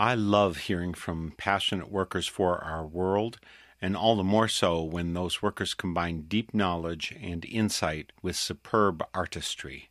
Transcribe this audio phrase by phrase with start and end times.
[0.00, 3.38] I love hearing from passionate workers for our world,
[3.82, 9.04] and all the more so when those workers combine deep knowledge and insight with superb
[9.12, 9.90] artistry.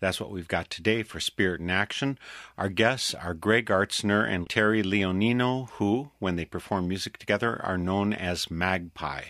[0.00, 2.18] That's what we've got today for Spirit in Action.
[2.58, 7.78] Our guests are Greg Artzner and Terry Leonino, who, when they perform music together, are
[7.78, 9.26] known as Magpie.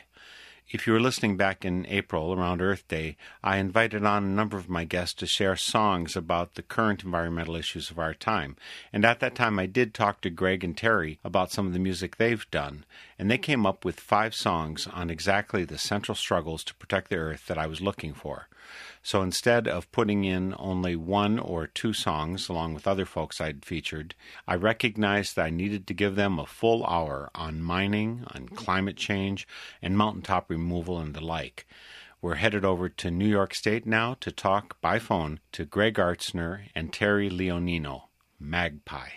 [0.71, 4.57] If you were listening back in April around Earth Day, I invited on a number
[4.57, 8.57] of my guests to share songs about the current environmental issues of our time.
[8.91, 11.79] And at that time, I did talk to Greg and Terry about some of the
[11.79, 12.87] music they've done.
[13.19, 17.17] And they came up with five songs on exactly the central struggles to protect the
[17.17, 18.49] Earth that I was looking for.
[19.05, 23.63] So instead of putting in only one or two songs along with other folks I'd
[23.63, 24.15] featured,
[24.49, 28.97] I recognized that I needed to give them a full hour on mining, on climate
[28.97, 29.47] change,
[29.83, 31.67] and mountaintop removal and the like.
[32.23, 36.71] We're headed over to New York State now to talk by phone to Greg Artzner
[36.75, 38.05] and Terry Leonino,
[38.41, 39.11] Magpie.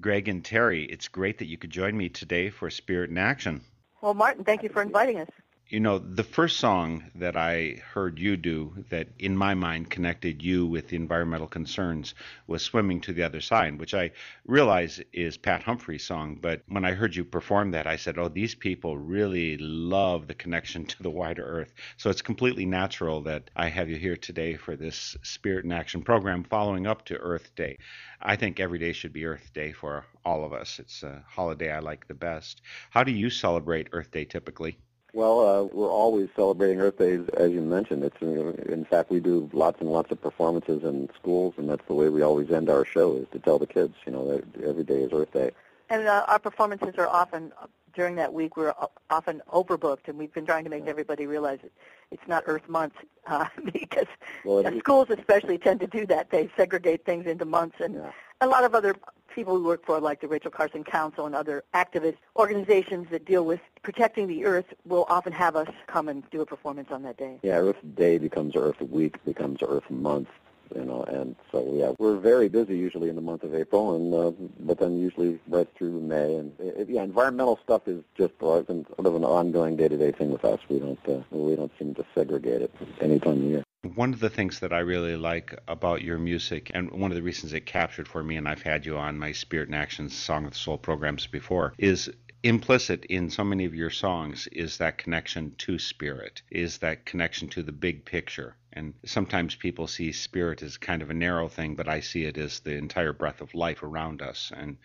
[0.00, 3.62] Greg and Terry, it's great that you could join me today for Spirit in Action.
[4.00, 5.28] Well, Martin, thank you for inviting us.
[5.70, 10.42] You know, the first song that I heard you do that in my mind connected
[10.42, 12.14] you with environmental concerns
[12.46, 14.12] was Swimming to the Other Side, which I
[14.46, 16.38] realize is Pat Humphries' song.
[16.40, 20.32] But when I heard you perform that, I said, oh, these people really love the
[20.32, 21.74] connection to the wider earth.
[21.98, 26.00] So it's completely natural that I have you here today for this Spirit in Action
[26.00, 27.76] program following up to Earth Day.
[28.22, 30.78] I think every day should be Earth Day for all of us.
[30.78, 32.62] It's a holiday I like the best.
[32.88, 34.78] How do you celebrate Earth Day typically?
[35.14, 38.04] Well, uh, we're always celebrating Earth Day, as you mentioned.
[38.04, 41.94] It's in fact we do lots and lots of performances in schools, and that's the
[41.94, 44.84] way we always end our show is to tell the kids, you know, that every
[44.84, 45.50] day is Earth Day.
[45.88, 47.52] And uh, our performances are often
[47.94, 48.56] during that week.
[48.58, 48.74] We're
[49.08, 51.72] often overbooked, and we've been trying to make everybody realize it,
[52.10, 52.94] it's not Earth Month
[53.26, 54.06] uh, because
[54.44, 56.30] Well, schools especially tend to do that.
[56.30, 58.10] They segregate things into months, and Yeah.
[58.42, 58.94] a lot of other
[59.34, 63.44] people we work for, like the Rachel Carson Council and other activist organizations that deal
[63.44, 67.16] with protecting the Earth, will often have us come and do a performance on that
[67.16, 67.38] day.
[67.42, 70.28] Yeah, Earth Day becomes Earth Week, becomes Earth Month,
[70.74, 74.14] you know, and so yeah, we're very busy usually in the month of April, and
[74.14, 74.30] uh,
[74.60, 78.86] but then usually right through May, and uh, yeah, environmental stuff is just uh, been
[78.96, 80.60] sort of an ongoing day-to-day thing with us.
[80.68, 83.64] We don't uh, we don't seem to segregate it any time of year.
[83.94, 87.22] One of the things that I really like about your music, and one of the
[87.22, 90.44] reasons it captured for me, and I've had you on my Spirit in Action Song
[90.46, 92.10] of the Soul programs before, is
[92.42, 97.48] implicit in so many of your songs is that connection to spirit, is that connection
[97.48, 98.54] to the big picture.
[98.72, 102.38] And sometimes people see spirit as kind of a narrow thing, but I see it
[102.38, 104.52] as the entire breath of life around us.
[104.56, 104.76] And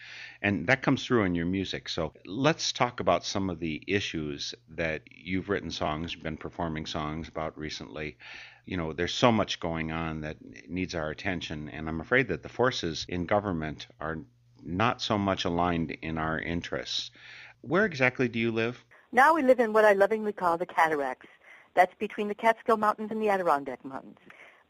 [0.41, 1.89] and that comes through in your music.
[1.89, 7.27] So let's talk about some of the issues that you've written songs, been performing songs
[7.27, 8.17] about recently
[8.65, 10.37] you know, there's so much going on that
[10.69, 14.19] needs our attention, and I'm afraid that the forces in government are
[14.65, 17.11] not so much aligned in our interests.
[17.63, 18.83] Where exactly do you live?
[19.13, 21.27] Now we live in what I lovingly call the cataracts.
[21.75, 24.17] That's between the Catskill Mountains and the Adirondack Mountains.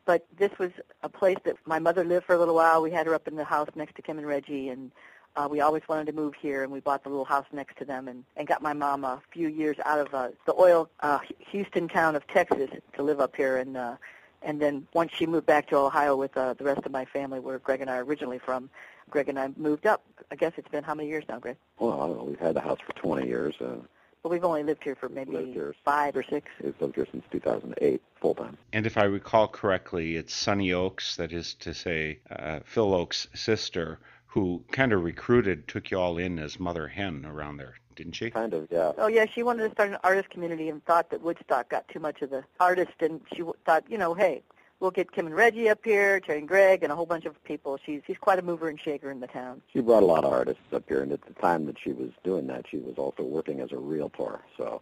[0.05, 0.69] But this was
[1.01, 2.83] a place that my mother lived for a little while.
[2.83, 4.91] We had her up in the house next to Kim and Reggie, and
[5.35, 7.85] uh, we always wanted to move here, and we bought the little house next to
[7.85, 11.17] them and, and got my mom a few years out of uh, the oil uh,
[11.51, 13.57] Houston town of Texas to live up here.
[13.57, 13.95] And uh,
[14.43, 17.39] and then once she moved back to Ohio with uh, the rest of my family,
[17.39, 18.69] where Greg and I are originally from,
[19.13, 20.03] Greg and I moved up.
[20.31, 21.55] I guess it's been how many years now, Greg?
[21.77, 23.53] Well, I don't know, we've had the house for 20 years.
[23.61, 23.75] Uh,
[24.23, 25.75] But we've only lived here for maybe here.
[25.85, 26.47] five or six.
[26.63, 28.57] we've lived here since 2008, full time.
[28.73, 33.27] And if I recall correctly, it's Sonny Ochs, that is to say, uh, Phil Ochs'
[33.37, 37.75] sister, who kind of recruited, took you all in as mother hen around there.
[37.95, 38.31] didn't she?
[38.31, 38.93] Kind of, yeah.
[38.97, 41.99] Oh yeah, she wanted to start an artist community and thought that Woodstock got too
[41.99, 44.41] much of the artist, and she w- thought, you know, hey,
[44.79, 47.41] we'll get Kim and Reggie up here, Terry and Greg, and a whole bunch of
[47.43, 47.79] people.
[47.85, 49.61] She's she's quite a mover and shaker in the town.
[49.71, 52.09] She brought a lot of artists up here, and at the time that she was
[52.23, 54.41] doing that, she was also working as a realtor.
[54.57, 54.81] So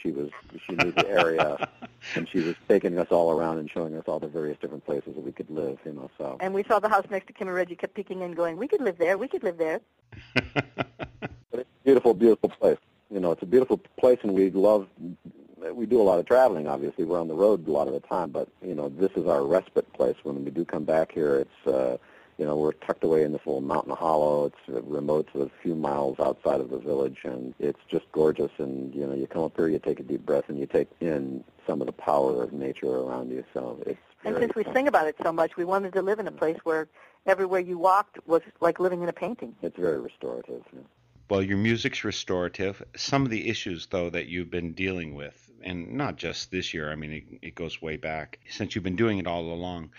[0.00, 0.30] she was
[0.66, 1.68] she knew the area,
[2.14, 5.14] and she was taking us all around and showing us all the various different places
[5.14, 5.78] that we could live.
[5.84, 8.22] You know, so And we saw the house next to Kim and Reggie kept peeking
[8.22, 9.80] in, going, we could live there, we could live there.
[10.34, 12.78] But it's a beautiful, beautiful place.
[13.10, 14.88] You know, it's a beautiful place, and we love.
[15.72, 16.66] We do a lot of traveling.
[16.66, 19.26] Obviously, we're on the road a lot of the time, but you know, this is
[19.26, 20.16] our respite place.
[20.22, 21.96] When we do come back here, it's uh,
[22.38, 24.46] you know we're tucked away in this little mountain hollow.
[24.46, 28.50] It's remote, so a few miles outside of the village, and it's just gorgeous.
[28.58, 30.88] And you know, you come up here, you take a deep breath, and you take
[31.00, 33.44] in some of the power of nature around you.
[33.52, 36.26] So it's And since we sing about it so much, we wanted to live in
[36.26, 36.88] a place where
[37.26, 39.54] everywhere you walked was like living in a painting.
[39.62, 40.62] it's very restorative.
[40.72, 40.80] Yeah.
[41.28, 42.82] Well, your music's restorative.
[42.94, 46.90] Some of the issues, though, that you've been dealing with, and not just this year,
[46.90, 49.90] I mean, it, it goes way back, since you've been doing it all along.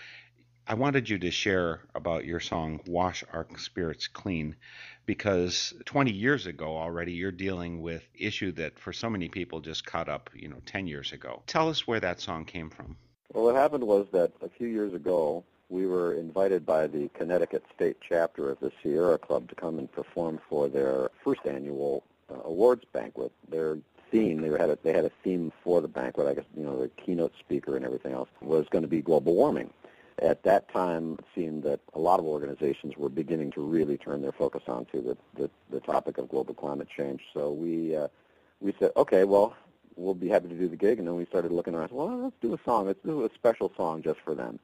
[0.66, 4.56] I wanted you to share about your song, Wash Our Spirits Clean,
[5.04, 9.84] because 20 years ago already, you're dealing with issue that for so many people just
[9.84, 11.42] caught up, you know, 10 years ago.
[11.46, 12.96] Tell us where that song came from.
[13.34, 17.64] Well, what happened was that a few years ago, we were invited by the Connecticut
[17.74, 22.40] State chapter of the Sierra Club to come and perform for their first annual uh,
[22.44, 23.32] awards banquet.
[23.48, 23.78] Their
[24.10, 26.26] theme, they had a, they had a theme for the banquet.
[26.26, 29.34] I guess you know the keynote speaker and everything else was going to be global
[29.34, 29.70] warming.
[30.20, 34.20] At that time, it seemed that a lot of organizations were beginning to really turn
[34.22, 37.20] their focus onto the the, the topic of global climate change.
[37.34, 38.08] So we uh,
[38.60, 39.54] we said, okay, well,
[39.96, 40.98] we'll be happy to do the gig.
[40.98, 41.90] And then we started looking around.
[41.92, 42.86] Well, let's do a song.
[42.86, 44.58] Let's do a special song just for them.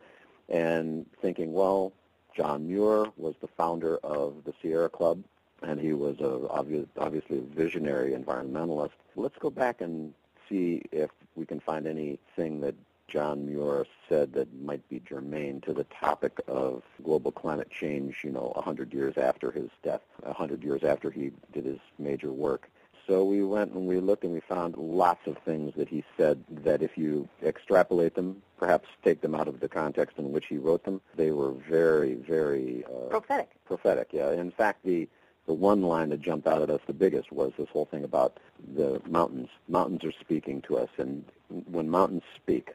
[0.49, 1.93] And thinking, well,
[2.37, 5.23] John Muir was the founder of the Sierra Club,
[5.63, 8.91] and he was a, obvious, obviously a visionary environmentalist.
[9.17, 10.13] Let's go back and
[10.49, 12.75] see if we can find anything that
[13.07, 18.31] John Muir said that might be germane to the topic of global climate change, you
[18.31, 22.69] know, 100 years after his death, 100 years after he did his major work.
[23.07, 26.43] So we went and we looked and we found lots of things that he said
[26.65, 30.57] that if you extrapolate them, perhaps take them out of the context in which he
[30.57, 33.51] wrote them, they were very, very uh, Prophetic.
[33.67, 34.09] prophetic.
[34.13, 34.33] Yeah.
[34.33, 35.09] In fact, the
[35.47, 38.39] the one line that jumped out at us the biggest was this whole thing about
[38.75, 39.51] the mountains.
[39.69, 41.23] Mountains are speaking to us, and
[41.67, 42.71] when mountains speak,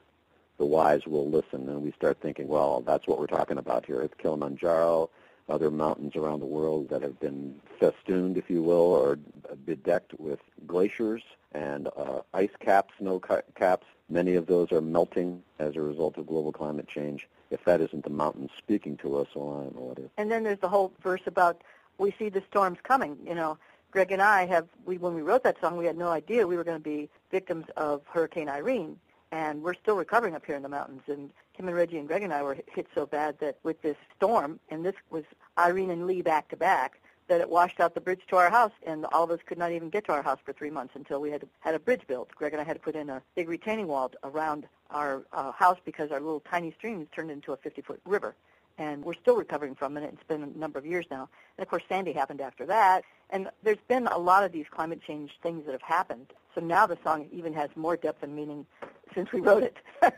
[0.59, 1.67] the wise will listen.
[1.67, 4.01] And we start thinking, well, that's what we're talking about here.
[4.03, 5.09] It's Kilimanjaro,
[5.49, 9.17] other mountains around the world that have been festooned, if you will, or
[9.65, 13.87] bedecked with glaciers and uh, ice caps, snow ca- caps.
[14.09, 17.27] Many of those are melting as a result of global climate change.
[17.51, 20.09] If that isn't the mountains speaking to us, well, I don't know what is.
[20.17, 21.61] And then there's the whole verse about
[21.97, 23.17] we see the storms coming.
[23.25, 23.57] You know,
[23.91, 26.57] Greg and I have we when we wrote that song, we had no idea we
[26.57, 28.99] were going to be victims of Hurricane Irene,
[29.31, 31.01] and we're still recovering up here in the mountains.
[31.07, 33.97] And Kim and Reggie and Greg and I were hit so bad that with this
[34.15, 35.23] storm, and this was
[35.57, 38.71] Irene and Lee back to back, that it washed out the bridge to our house,
[38.87, 41.21] and all of us could not even get to our house for three months until
[41.21, 42.29] we had had a bridge built.
[42.35, 45.77] Greg and I had to put in a big retaining wall around our uh, house
[45.85, 48.35] because our little tiny streams turned into a 50-foot river
[48.79, 50.03] and we're still recovering from it.
[50.05, 51.27] It's been a number of years now.
[51.57, 53.03] And of course, Sandy happened after that.
[53.29, 56.27] And there's been a lot of these climate change things that have happened.
[56.55, 58.65] So now the song even has more depth and meaning
[59.13, 59.77] since we wrote it.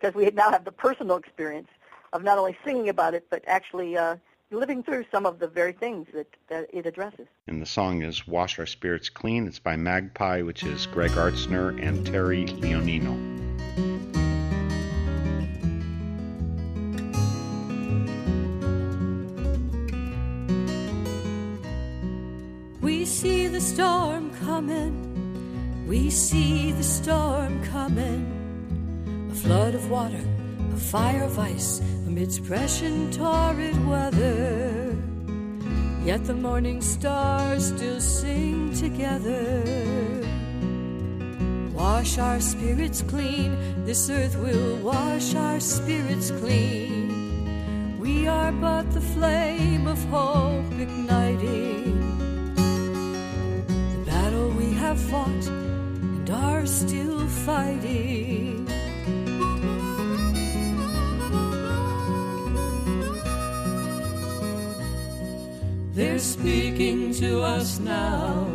[0.00, 1.68] Because we now have the personal experience
[2.12, 4.16] of not only singing about it, but actually uh,
[4.50, 7.26] living through some of the very things that, that it addresses.
[7.46, 9.46] And the song is Wash Our Spirits Clean.
[9.46, 13.30] It's by Magpie, which is Greg Artzner and Terry Leonino.
[22.80, 25.11] We see the storm coming.
[25.92, 28.24] We see the storm coming.
[29.30, 30.24] A flood of water,
[30.72, 32.80] a fire of ice amidst fresh
[33.10, 34.96] torrid weather.
[36.02, 39.64] Yet the morning stars still sing together.
[41.74, 43.84] Wash our spirits clean.
[43.84, 47.98] This earth will wash our spirits clean.
[48.00, 52.00] We are but the flame of hope igniting
[53.92, 55.61] the battle we have fought
[56.32, 58.66] are still fighting.
[65.94, 68.48] They're speaking to us now.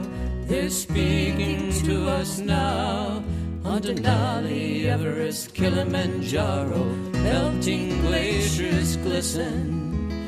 [0.47, 3.23] They're speaking to us now.
[3.63, 6.83] On Denali, Everest, Kilimanjaro,
[7.21, 10.19] melting glaciers glisten.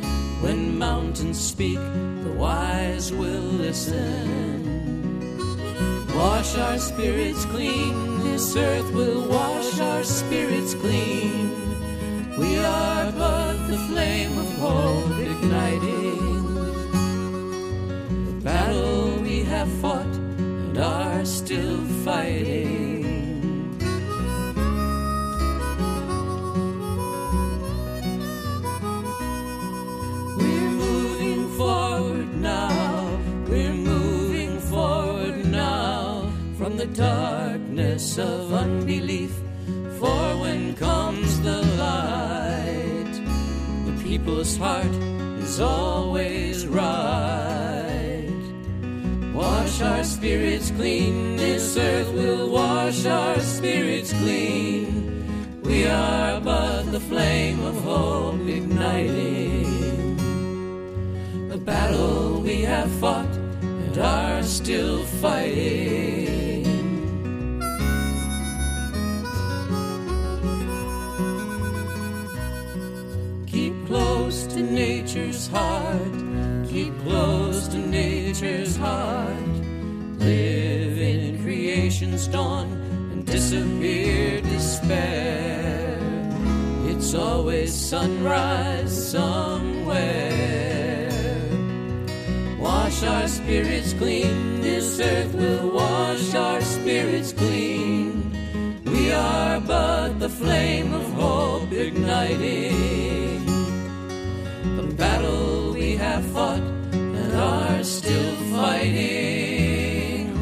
[0.41, 1.79] When mountains speak,
[2.23, 4.58] the wise will listen.
[6.19, 11.49] Wash our spirits clean, this earth will wash our spirits clean.
[12.37, 14.98] We are but the flame of hope
[44.09, 44.95] people's heart
[45.37, 48.25] is always right.
[49.35, 55.61] Wash our spirits clean, this earth will wash our spirits clean.
[55.61, 60.17] We are but the flame of hope igniting.
[61.49, 66.08] The battle we have fought and are still fighting.
[83.49, 85.97] Disappear despair.
[86.85, 91.09] It's always sunrise somewhere.
[92.59, 94.61] Wash our spirits clean.
[94.61, 98.31] This earth will wash our spirits clean.
[98.85, 103.47] We are but the flame of hope igniting.
[104.77, 106.61] The battle we have fought
[106.93, 110.37] and are still fighting.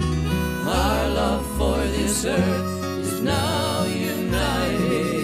[0.68, 2.77] Our love for this earth
[3.22, 5.18] now united.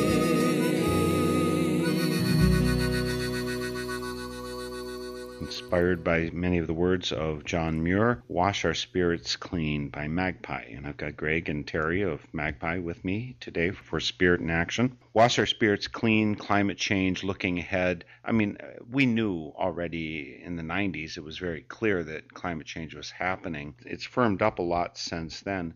[5.41, 10.65] Inspired by many of the words of John Muir, Wash Our Spirits Clean by Magpie.
[10.71, 14.97] And I've got Greg and Terry of Magpie with me today for Spirit in Action.
[15.13, 18.05] Wash Our Spirits Clean, Climate Change, Looking Ahead.
[18.23, 18.57] I mean,
[18.89, 23.75] we knew already in the 90s, it was very clear that climate change was happening.
[23.85, 25.73] It's firmed up a lot since then.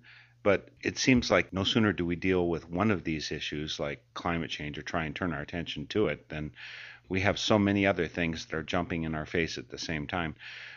[0.48, 4.02] But it seems like no sooner do we deal with one of these issues, like
[4.14, 6.54] climate change, or try and turn our attention to it, than
[7.10, 10.08] we have so many other things that are jumping in our face at the same
[10.08, 10.36] time.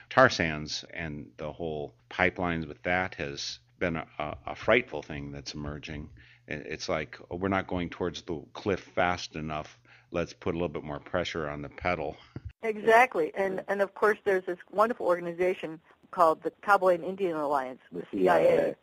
[0.09, 4.07] Tar sands and the whole pipelines with that has been a,
[4.45, 6.11] a, frightful thing that's emerging.
[6.49, 9.79] It's like oh, we're not going towards the cliff fast enough.
[10.11, 12.17] Let's put a little bit more pressure on the pedal.
[12.65, 15.79] Exactly, and and of course there's this wonderful organization
[16.11, 18.75] called the Cowboy and Indian Alliance, the CIA,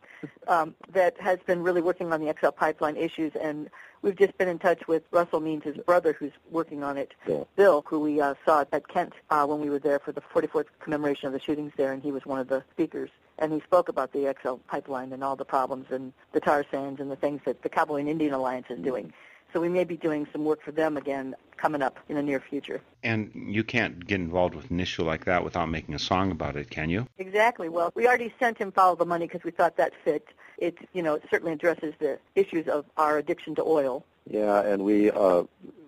[0.46, 3.70] um, that has been really working on the XL pipeline issues, and
[4.02, 7.48] we've just been in touch with Russell Means, his brother, who's working on it, Bill.
[7.56, 10.66] Bill who we uh, saw at Kent uh, when we were there for the 44th
[10.80, 13.10] commemoration of the shootings there, and he was one of the speakers.
[13.40, 17.00] And he spoke about the XL pipeline and all the problems and the tar sands
[17.00, 19.12] and the things that the Cowboy and Indian Alliance is doing.
[19.52, 22.40] So we may be doing some work for them again coming up in the near
[22.40, 22.80] future.
[23.02, 26.56] And you can't get involved with an issue like that without making a song about
[26.56, 27.06] it, can you?
[27.18, 27.68] Exactly.
[27.68, 30.28] Well, we already sent him Follow the Money because we thought that fit.
[30.58, 34.04] It, you know, it certainly addresses the issues of our addiction to oil.
[34.28, 35.44] Yeah, and we uh,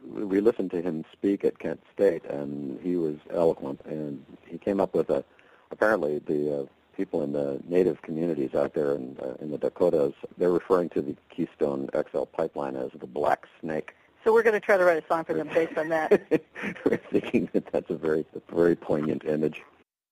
[0.09, 4.81] we listened to him speak at Kent State, and he was eloquent, and he came
[4.81, 5.25] up with a
[5.71, 6.67] apparently the uh,
[7.01, 11.01] people in the native communities out there in uh, in the Dakotas they're referring to
[11.01, 13.95] the Keystone XL pipeline as the Black Snake.
[14.23, 16.21] So we're going to try to write a song for them based on that.
[16.85, 19.63] We're thinking that that's a very a very poignant image.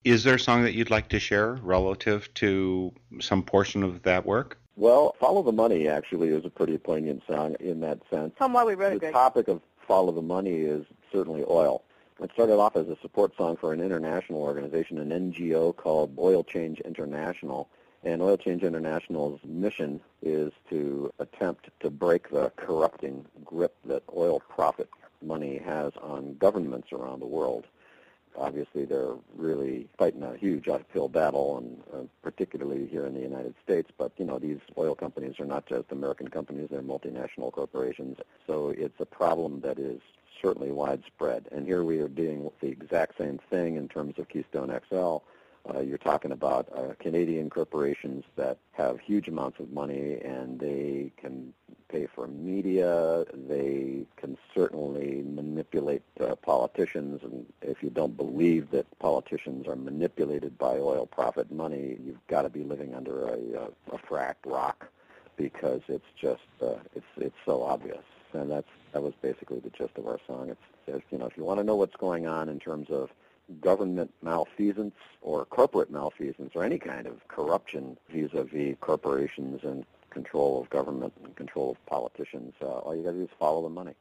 [0.04, 4.24] Is there a song that you'd like to share relative to some portion of that
[4.24, 4.56] work?
[4.76, 8.32] Well, Follow the Money actually is a pretty poignant song in that sense.
[8.38, 11.84] Tell them why we wrote it, The topic of Follow the Money is certainly oil.
[12.20, 16.42] It started off as a support song for an international organization, an NGO called Oil
[16.42, 17.68] Change International.
[18.02, 24.40] And Oil Change International's mission is to attempt to break the corrupting grip that oil
[24.40, 24.88] profit
[25.22, 27.66] money has on governments around the world.
[28.38, 33.54] Obviously, they're really fighting a huge uphill battle, and uh, particularly here in the United
[33.64, 33.90] States.
[33.96, 38.18] But you know, these oil companies are not just American companies; they're multinational corporations.
[38.46, 40.00] So it's a problem that is
[40.40, 41.48] certainly widespread.
[41.50, 45.18] And here we are doing the exact same thing in terms of Keystone XL.
[45.74, 51.12] Uh, you're talking about uh, Canadian corporations that have huge amounts of money and they
[51.16, 51.52] can
[51.88, 53.24] pay for media.
[53.48, 57.20] They can certainly manipulate uh, politicians.
[57.22, 62.42] And if you don't believe that politicians are manipulated by oil profit money, you've got
[62.42, 64.86] to be living under a, uh, a fracked rock
[65.36, 68.04] because it's just uh, it's it's so obvious.
[68.32, 70.50] And that's that was basically the gist of our song.
[70.50, 73.10] It's, it's you know if you want to know what's going on in terms of
[73.60, 80.70] government malfeasance or corporate malfeasance or any kind of corruption vis-a-vis corporations and control of
[80.70, 82.54] government and control of politicians.
[82.60, 83.92] Uh, all you got to do is follow the money.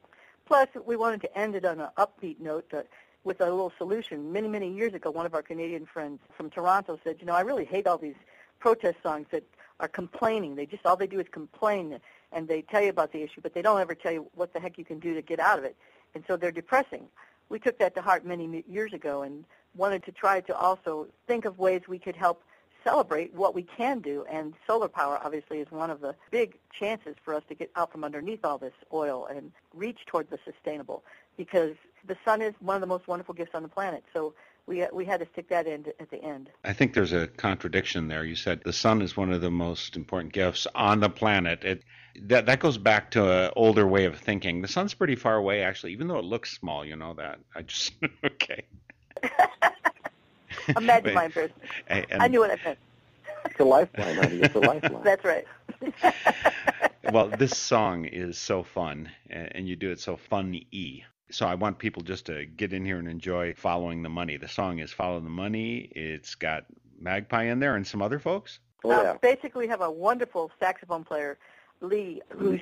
[0.46, 2.82] Plus, we wanted to end it on an upbeat note uh,
[3.24, 4.32] with a little solution.
[4.32, 7.42] Many, many years ago, one of our Canadian friends from Toronto said, you know, I
[7.42, 8.16] really hate all these
[8.60, 9.44] protest songs that
[9.80, 10.56] are complaining.
[10.56, 12.00] They just, all they do is complain,
[12.32, 14.60] and they tell you about the issue, but they don't ever tell you what the
[14.60, 15.76] heck you can do to get out of it.
[16.16, 17.08] And so they're depressing.
[17.50, 21.46] We took that to heart many years ago and wanted to try to also think
[21.46, 22.44] of ways we could help
[22.84, 24.26] celebrate what we can do.
[24.30, 27.92] And solar power, obviously, is one of the big chances for us to get out
[27.92, 31.04] from underneath all this oil and reach toward the sustainable
[31.36, 31.76] because
[32.08, 34.04] the sun is one of the most wonderful gifts on the planet.
[34.14, 34.34] So
[34.68, 36.50] we, we had to stick that in at the end.
[36.64, 38.26] I think there's a contradiction there.
[38.26, 41.64] You said the sun is one of the most important gifts on the planet.
[41.64, 41.84] It,
[42.24, 44.62] that, that goes back to an older way of thinking.
[44.62, 46.86] The sun's pretty far away, actually, even though it looks small.
[46.86, 47.40] You know that.
[47.56, 47.94] I just,
[48.26, 48.64] okay.
[50.78, 51.72] Imagine my embarrassment.
[52.20, 52.78] I knew what I meant.
[53.46, 54.40] It's a lifeline, honey.
[54.42, 55.04] It's a lifeline.
[55.04, 55.46] That's right.
[57.14, 61.06] well, this song is so fun, and you do it so fun-y.
[61.30, 64.38] So I want people just to get in here and enjoy following the money.
[64.38, 66.66] The song is "Follow the Money." It's got
[67.00, 68.60] Magpie in there and some other folks.
[68.84, 69.12] Oh, yeah.
[69.12, 71.38] Uh, basically, we have a wonderful saxophone player,
[71.82, 72.62] Lee, who's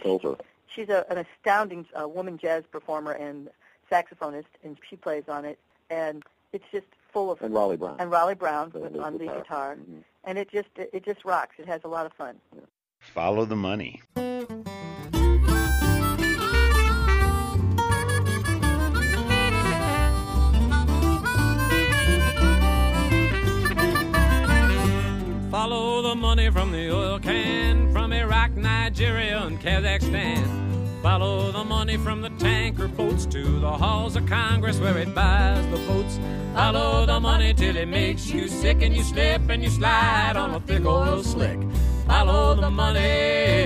[0.67, 3.49] she's a, an astounding uh, woman jazz performer and
[3.91, 5.59] saxophonist, and she plays on it.
[5.89, 9.75] And it's just full of and Raleigh Brown and Raleigh Brown on the guitar, guitar.
[9.75, 9.99] Mm-hmm.
[10.23, 11.55] and it just it, it just rocks.
[11.59, 12.35] It has a lot of fun.
[12.53, 12.61] Yeah.
[12.99, 14.01] Follow the money.
[26.15, 30.47] The money from the oil can from Iraq, Nigeria, and Kazakhstan.
[31.01, 35.67] Follow the money from the tanker boats to the halls of Congress where it buys
[35.71, 36.17] the votes.
[36.53, 40.55] Follow the money till it makes you sick and you slip and you slide on
[40.55, 41.59] a thick oil slick.
[42.07, 43.57] Follow the money,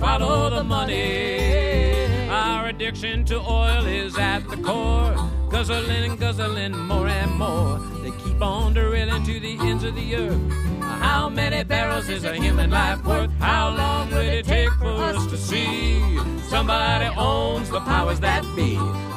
[0.00, 2.08] follow the money.
[2.28, 5.14] Our addiction to oil is at the core.
[5.48, 7.78] Guzzling, and guzzling more and more.
[8.02, 10.79] They keep on drilling to the ends of the earth.
[11.10, 13.32] How many barrels is a human life worth?
[13.40, 16.00] How long would it take for us to see?
[16.48, 18.76] Somebody owns the powers that be.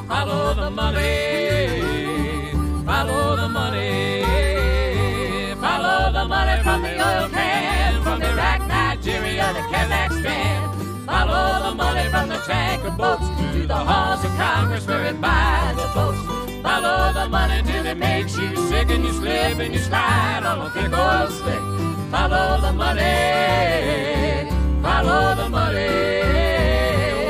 [0.09, 1.81] Follow the money.
[2.83, 4.23] Follow the money.
[5.65, 8.01] Follow the money from the oil can.
[8.01, 11.05] From Iraq, Nigeria to Kazakhstan.
[11.05, 15.75] Follow the money from the tanker boats to the halls of Congress where it buys
[15.75, 16.21] the votes.
[16.63, 20.57] Follow the money till it makes you sick and you slip and you slide on
[20.65, 21.62] a thick oil slick.
[22.13, 24.47] Follow the money.
[24.83, 26.21] Follow the money.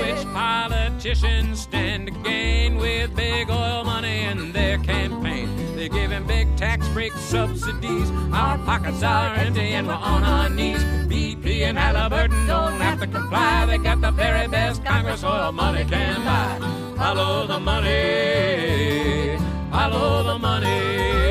[0.04, 5.48] Which politicians stand to gain with big oil money in their campaign?
[5.78, 8.12] They're giving big tax break subsidies.
[8.34, 10.84] Our pockets are empty and we're on our knees.
[10.84, 13.66] BP and Halliburton don't have to comply.
[13.66, 16.60] They got the very best Congress oil money can buy.
[16.98, 19.38] Follow the money.
[19.72, 21.24] Follow the money.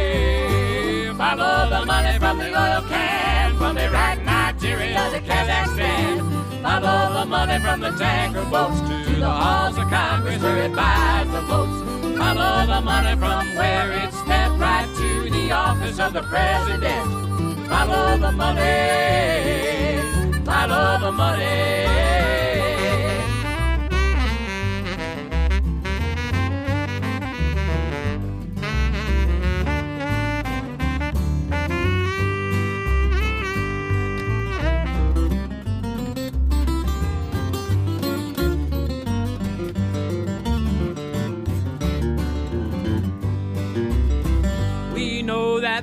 [1.19, 3.42] Follow the money from the oil can.
[3.93, 6.63] Iraq, Nigeria to Kazakhstan.
[6.63, 11.31] Follow the money from the tanker boats to the halls of Congress where it buys
[11.31, 12.17] the votes.
[12.17, 17.07] Follow the money from where it's spent right to the office of the president.
[17.69, 20.01] Follow the money.
[20.47, 22.52] Follow the money.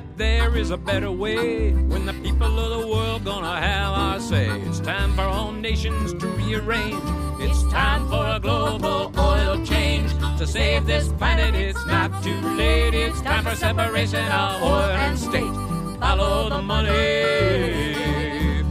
[0.00, 4.20] That there is a better way when the people of the world gonna have our
[4.20, 4.48] say.
[4.66, 7.02] It's time for all nations to rearrange.
[7.40, 10.10] It's time for a global oil change.
[10.38, 12.94] To save this planet, it's not too late.
[12.94, 15.54] It's time for separation of oil and state.
[16.00, 17.94] Follow the money.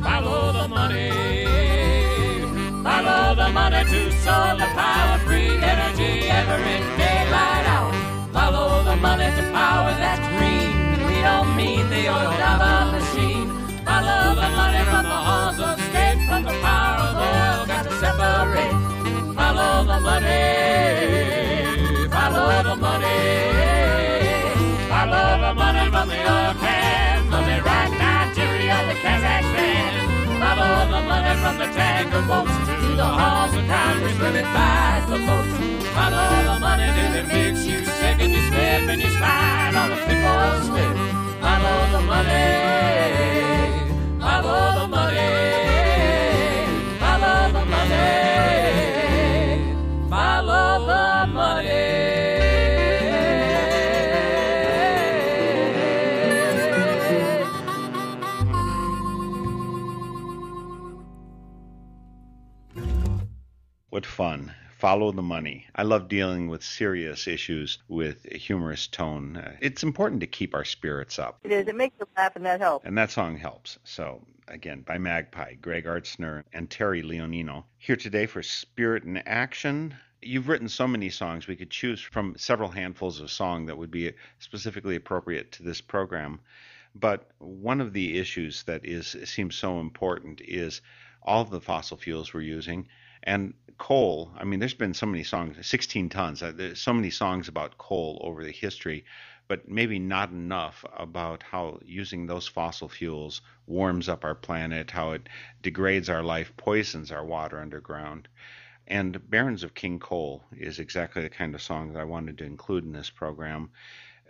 [0.01, 1.11] Follow the money.
[2.83, 7.93] Follow the money to solar power, free energy every day, light out.
[8.33, 10.58] Follow the money to power that's green.
[11.59, 13.49] Mean the oil dollar machine.
[13.83, 17.91] Follow the money from the halls of state, from the power of oil, got to
[17.99, 18.75] separate.
[19.35, 20.39] Follow the money.
[22.15, 23.19] Follow the money.
[24.87, 29.91] Follow the money from the oil can, from Iraq, Nigeria to Kazakhstan.
[30.39, 35.05] Follow the money from the tanker boats to the halls of Congress where it buys
[35.11, 35.55] the votes.
[35.91, 39.59] Follow the money till it makes you sick and you slip and you slide
[41.41, 42.47] I love the money.
[44.21, 45.31] I love the money.
[47.01, 48.05] I love the money.
[50.11, 51.85] I love the money.
[63.89, 65.67] What fun follow the money.
[65.75, 69.35] I love dealing with serious issues with a humorous tone.
[69.35, 71.39] Uh, it's important to keep our spirits up.
[71.43, 71.67] It is.
[71.67, 72.85] It makes us laugh, and that helps.
[72.85, 73.77] And that song helps.
[73.83, 77.65] So, again, by Magpie, Greg Artzner, and Terry Leonino.
[77.77, 79.95] Here today for Spirit in Action.
[80.21, 81.47] You've written so many songs.
[81.47, 85.81] We could choose from several handfuls of song that would be specifically appropriate to this
[85.81, 86.39] program.
[86.95, 90.81] But one of the issues that is seems so important is
[91.21, 92.87] all of the fossil fuels we're using
[93.23, 94.31] and coal.
[94.37, 96.43] I mean, there's been so many songs, 16 tons.
[96.43, 99.05] Uh, there's so many songs about coal over the history,
[99.47, 105.11] but maybe not enough about how using those fossil fuels warms up our planet, how
[105.13, 105.27] it
[105.63, 108.27] degrades our life, poisons our water underground.
[108.87, 112.45] And Barons of King Coal is exactly the kind of song that I wanted to
[112.45, 113.69] include in this program.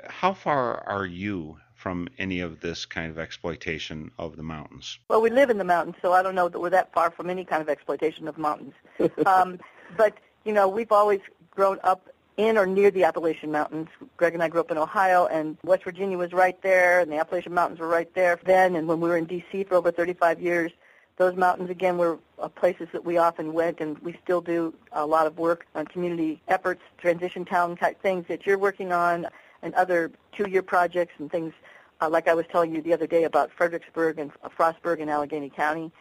[0.07, 4.99] How far are you from any of this kind of exploitation of the mountains?
[5.07, 7.29] Well, we live in the mountains, so I don't know that we're that far from
[7.29, 8.73] any kind of exploitation of mountains.
[9.25, 9.59] um,
[9.95, 13.87] but, you know, we've always grown up in or near the Appalachian Mountains.
[14.17, 17.17] Greg and I grew up in Ohio, and West Virginia was right there, and the
[17.17, 18.75] Appalachian Mountains were right there then.
[18.75, 19.63] And when we were in D.C.
[19.63, 20.73] for over 35 years,
[21.15, 25.05] those mountains, again, were uh, places that we often went, and we still do a
[25.05, 29.27] lot of work on community efforts, transition town type things that you're working on,
[29.61, 31.53] and other two-year projects and things
[32.01, 35.09] uh, like I was telling you the other day about Fredericksburg and uh, Frostburg in
[35.09, 35.91] Allegany County.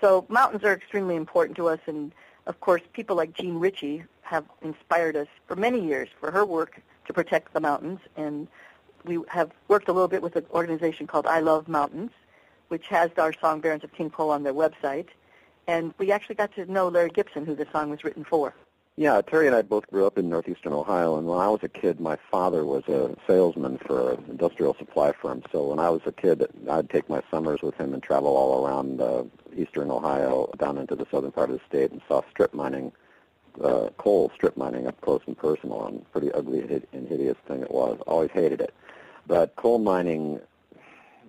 [0.00, 2.12] So mountains are extremely important to us, and
[2.46, 6.80] of course, people like Jean Ritchie have inspired us for many years for her work
[7.06, 8.48] to protect the mountains, and
[9.04, 12.10] we have worked a little bit with an organization called I Love Mountains,
[12.68, 15.08] which has our song Barons of King Coal on their website,
[15.66, 18.54] and we actually got to know Larry Gibson, who the song was written for.
[18.98, 21.68] Yeah, Terry and I both grew up in northeastern Ohio, and when I was a
[21.68, 25.42] kid, my father was a salesman for an industrial supply firm.
[25.52, 28.64] So when I was a kid, I'd take my summers with him and travel all
[28.66, 32.54] around uh, eastern Ohio, down into the southern part of the state, and saw strip
[32.54, 32.90] mining,
[33.62, 37.70] uh, coal strip mining up close and personal, and pretty ugly and hideous thing it
[37.70, 38.00] was.
[38.06, 38.72] Always hated it.
[39.26, 40.40] But coal mining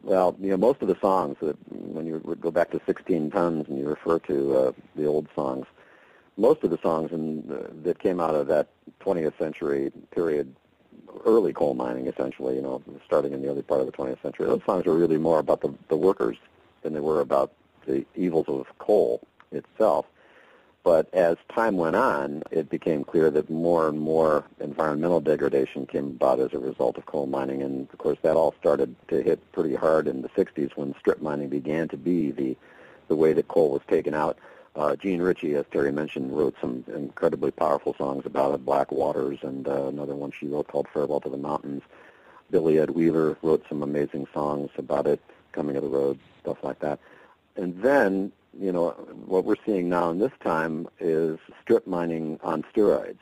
[0.04, 3.68] well, you know, most of the songs that when you go back to 16 tons
[3.68, 5.66] and you refer to uh, the old songs,
[6.38, 8.68] most of the songs in, uh, that came out of that
[9.02, 10.56] 20th century period,
[11.26, 14.46] early coal mining, essentially, you know, starting in the early part of the 20th century,
[14.46, 16.38] those songs were really more about the, the workers
[16.84, 17.52] than they were about
[17.86, 19.22] the evils of coal
[19.52, 20.06] itself.
[20.84, 26.06] But as time went on, it became clear that more and more environmental degradation came
[26.06, 27.62] about as a result of coal mining.
[27.62, 31.22] And, of course, that all started to hit pretty hard in the 60s when strip
[31.22, 32.56] mining began to be the,
[33.10, 34.38] the way that coal was taken out
[34.78, 39.40] uh, Jean Ritchie, as Terry mentioned, wrote some incredibly powerful songs about it, Black Waters,
[39.42, 41.82] and uh, another one she wrote called Farewell to the Mountains.
[42.52, 45.20] Billy Edd Wheeler wrote some amazing songs about it,
[45.52, 47.00] Coming of the Road, stuff like that.
[47.56, 48.92] And then, you know,
[49.26, 53.18] what we're seeing now in this time is strip mining on steroids.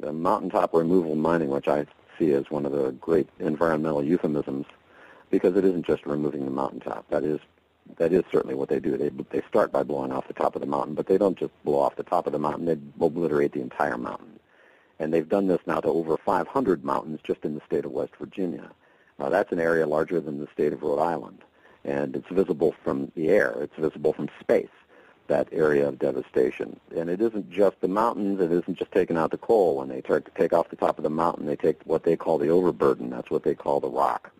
[0.00, 1.86] The mountaintop removal mining, which I
[2.18, 4.66] see as one of the great environmental euphemisms,
[5.30, 7.08] because it isn't just removing the mountaintop.
[7.10, 7.40] That is
[7.96, 8.96] that is certainly what they do.
[8.96, 11.52] They they start by blowing off the top of the mountain, but they don't just
[11.64, 12.66] blow off the top of the mountain.
[12.66, 14.38] They obliterate the entire mountain,
[14.98, 18.12] and they've done this now to over 500 mountains just in the state of West
[18.18, 18.70] Virginia.
[19.18, 21.42] Now that's an area larger than the state of Rhode Island,
[21.84, 23.56] and it's visible from the air.
[23.60, 24.68] It's visible from space.
[25.26, 28.40] That area of devastation, and it isn't just the mountains.
[28.40, 29.76] It isn't just taking out the coal.
[29.76, 32.16] When they start to take off the top of the mountain, they take what they
[32.16, 33.10] call the overburden.
[33.10, 34.32] That's what they call the rock.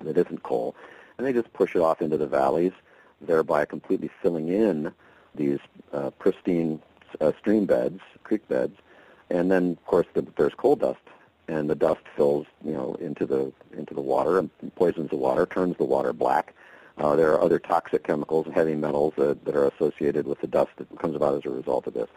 [0.00, 0.74] That isn't coal
[1.22, 2.72] and they just push it off into the valleys,
[3.20, 4.92] thereby completely filling in
[5.36, 5.60] these
[5.92, 6.82] uh, pristine
[7.20, 8.76] uh, stream beds, creek beds,
[9.30, 10.98] and then of course the, there's coal dust,
[11.46, 15.46] and the dust fills you know into the into the water and poisons the water,
[15.46, 16.54] turns the water black.
[16.98, 20.46] Uh, there are other toxic chemicals and heavy metals that, that are associated with the
[20.46, 22.08] dust that comes about as a result of this.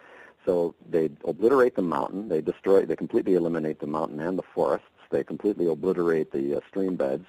[0.45, 2.27] So they obliterate the mountain.
[2.27, 2.85] They destroy.
[2.85, 4.87] They completely eliminate the mountain and the forests.
[5.11, 7.25] They completely obliterate the uh, stream beds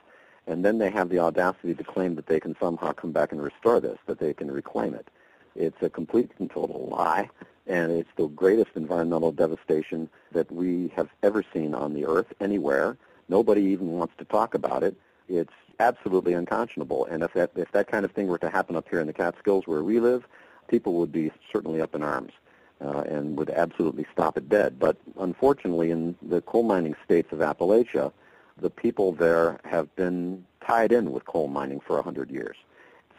[0.46, 3.42] and then they have the audacity to claim that they can somehow come back and
[3.42, 5.09] restore this, that they can reclaim it.
[5.54, 7.28] It's a complete and total lie,
[7.66, 12.96] and it's the greatest environmental devastation that we have ever seen on the earth anywhere.
[13.28, 14.96] Nobody even wants to talk about it.
[15.28, 18.88] It's absolutely unconscionable, and if that if that kind of thing were to happen up
[18.88, 20.26] here in the Catskills where we live,
[20.68, 22.32] people would be certainly up in arms.
[22.78, 24.78] Uh, and would absolutely stop it dead.
[24.78, 28.12] But unfortunately, in the coal mining states of Appalachia,
[28.60, 32.56] the people there have been tied in with coal mining for a 100 years.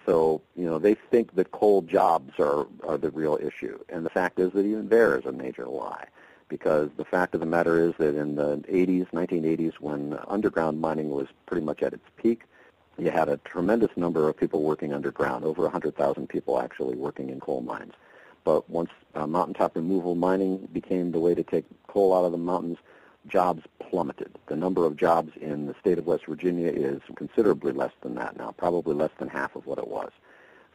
[0.05, 3.77] So, you know, they think that coal jobs are, are the real issue.
[3.89, 6.07] And the fact is that even there is a major lie.
[6.49, 11.09] Because the fact of the matter is that in the 80s, 1980s, when underground mining
[11.09, 12.43] was pretty much at its peak,
[12.97, 17.39] you had a tremendous number of people working underground, over 100,000 people actually working in
[17.41, 17.93] coal mines.
[18.47, 22.37] but once uh, mountaintop removal mining became the way to take coal out of the
[22.37, 22.77] mountains,
[23.27, 24.37] jobs plummeted.
[24.47, 28.37] The number of jobs in the state of West Virginia is considerably less than that
[28.37, 30.11] now, probably less than half of what it was.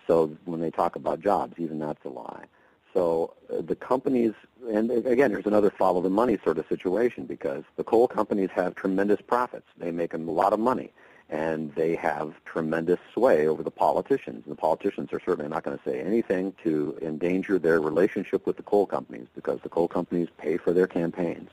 [0.06, 2.44] So when they talk about jobs, even that's a lie.
[2.92, 4.32] So uh, the companies,
[4.68, 8.74] and again, here's another follow the money sort of situation because the coal companies have
[8.74, 9.66] tremendous profits.
[9.78, 10.92] They make a lot of money
[11.32, 14.42] and they have tremendous sway over the politicians.
[14.44, 18.58] And the politicians are certainly not going to say anything to endanger their relationship with
[18.58, 21.48] the coal companies because the coal companies pay for their campaigns.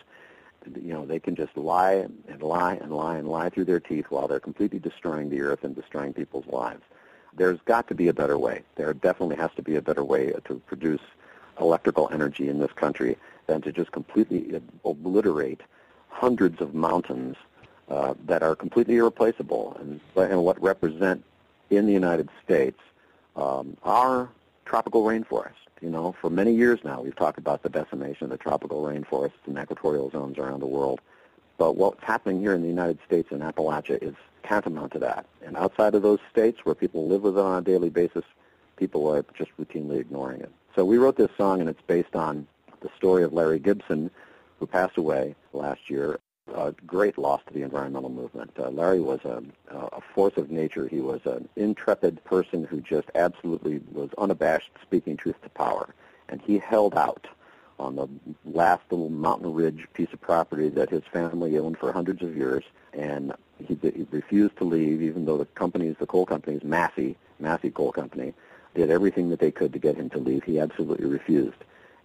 [0.75, 4.05] You know, they can just lie and lie and lie and lie through their teeth
[4.09, 6.83] while they're completely destroying the earth and destroying people's lives.
[7.35, 8.63] There's got to be a better way.
[8.75, 11.01] There definitely has to be a better way to produce
[11.59, 15.61] electrical energy in this country than to just completely obliterate
[16.09, 17.35] hundreds of mountains
[17.89, 21.23] uh, that are completely irreplaceable and, and what represent
[21.69, 22.79] in the United States
[23.35, 24.29] um, our
[24.65, 25.53] tropical rainforest.
[25.81, 29.31] You know, for many years now, we've talked about the decimation of the tropical rainforests
[29.45, 30.99] and equatorial zones around the world.
[31.57, 35.25] But what's happening here in the United States in Appalachia is tantamount to that.
[35.45, 38.23] And outside of those states where people live with it on a daily basis,
[38.75, 40.51] people are just routinely ignoring it.
[40.75, 42.47] So we wrote this song, and it's based on
[42.81, 44.11] the story of Larry Gibson,
[44.59, 46.19] who passed away last year
[46.55, 48.51] a great loss to the environmental movement.
[48.57, 50.87] Uh, Larry was a, a force of nature.
[50.87, 55.93] He was an intrepid person who just absolutely was unabashed speaking truth to power.
[56.29, 57.27] And he held out
[57.79, 58.07] on the
[58.45, 62.63] last little mountain ridge piece of property that his family owned for hundreds of years.
[62.93, 67.69] And he, he refused to leave, even though the companies, the coal companies, Massey, Massey
[67.69, 68.33] Coal Company,
[68.75, 70.43] did everything that they could to get him to leave.
[70.43, 71.57] He absolutely refused.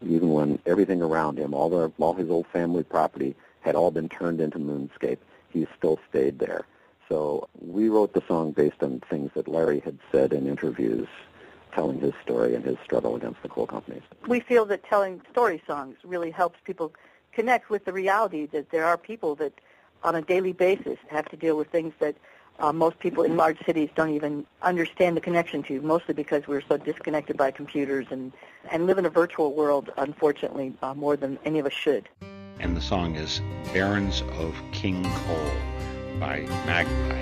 [0.02, 4.08] Even when everything around him, all the all his old family property had all been
[4.08, 5.18] turned into Moonscape.
[5.48, 6.66] He still stayed there.
[7.08, 11.08] So we wrote the song based on things that Larry had said in interviews
[11.72, 14.02] telling his story and his struggle against the coal companies.
[14.28, 16.92] We feel that telling story songs really helps people
[17.32, 19.52] connect with the reality that there are people that
[20.04, 22.14] on a daily basis have to deal with things that
[22.60, 26.60] uh, most people in large cities don't even understand the connection to, mostly because we're
[26.60, 28.32] so disconnected by computers and,
[28.70, 32.08] and live in a virtual world, unfortunately, uh, more than any of us should
[32.60, 33.40] and the song is
[33.72, 35.50] Barons of King Coal
[36.18, 37.20] by Magpie.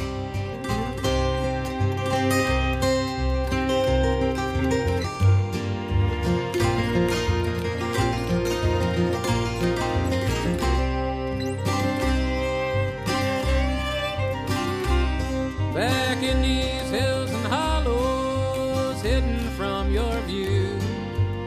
[15.75, 20.79] Back in these hills and hollows, hidden from your view,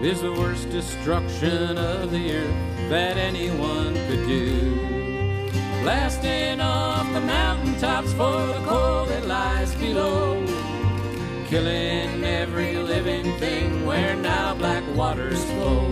[0.01, 4.75] is the worst destruction of the earth that anyone could do.
[5.81, 10.45] Blasting off the mountaintops for the coal that lies below.
[11.47, 15.85] Killing every living thing where now black waters flow.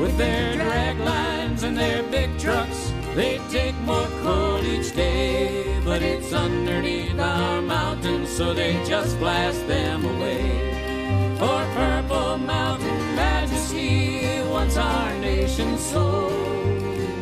[0.00, 5.80] With their drag lines and their big trucks, they take more coal each day.
[5.84, 10.91] But it's underneath our mountains, so they just blast them away.
[11.42, 16.30] For Purple Mountain Majesty once our nation's soul.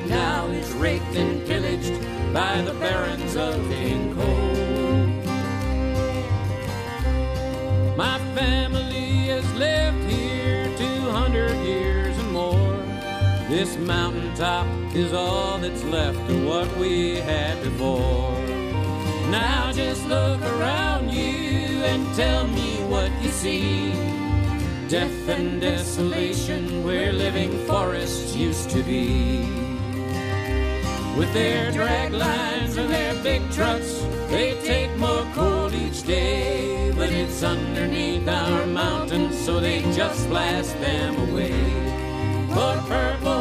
[0.08, 1.94] Now it's raped and pillaged
[2.34, 4.14] by the barons of King
[7.96, 12.76] My family has lived here 200 years and more.
[13.48, 18.38] This mountaintop is all that's left of what we had before.
[19.30, 21.39] Now just look around you
[21.90, 23.92] and tell me what you see
[24.88, 29.40] death and desolation where living forests used to be.
[31.18, 33.92] With their drag lines and their big trucks,
[34.28, 36.92] they take more coal each day.
[36.96, 41.58] But it's underneath our mountains, so they just blast them away.
[42.54, 43.39] For Purple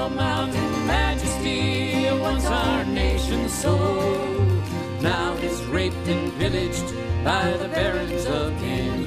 [6.10, 9.06] and pillaged by the barons of King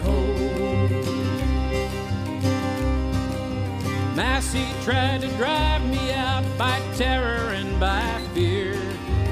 [4.14, 8.74] Massey tried to drive me out by terror and by fear.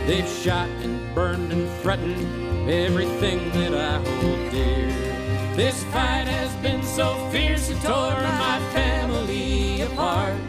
[0.06, 4.88] They've shot and burned and threatened everything that I hold dear.
[5.54, 10.40] This fight has been so fierce it tore my family apart.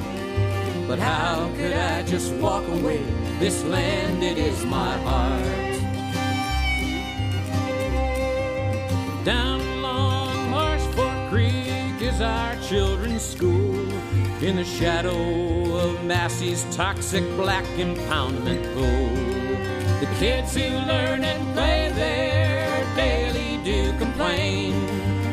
[0.88, 3.04] But how could I just walk away?
[3.40, 5.71] This land, it is my heart.
[9.24, 13.88] Down along Marsh Fork Creek is our children's school
[14.42, 19.10] in the shadow of Massey's toxic black impoundment pool.
[20.00, 24.74] The kids who learn and play there daily do complain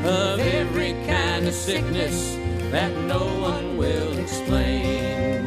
[0.05, 2.37] of every kind of sickness
[2.71, 5.45] that no one will explain.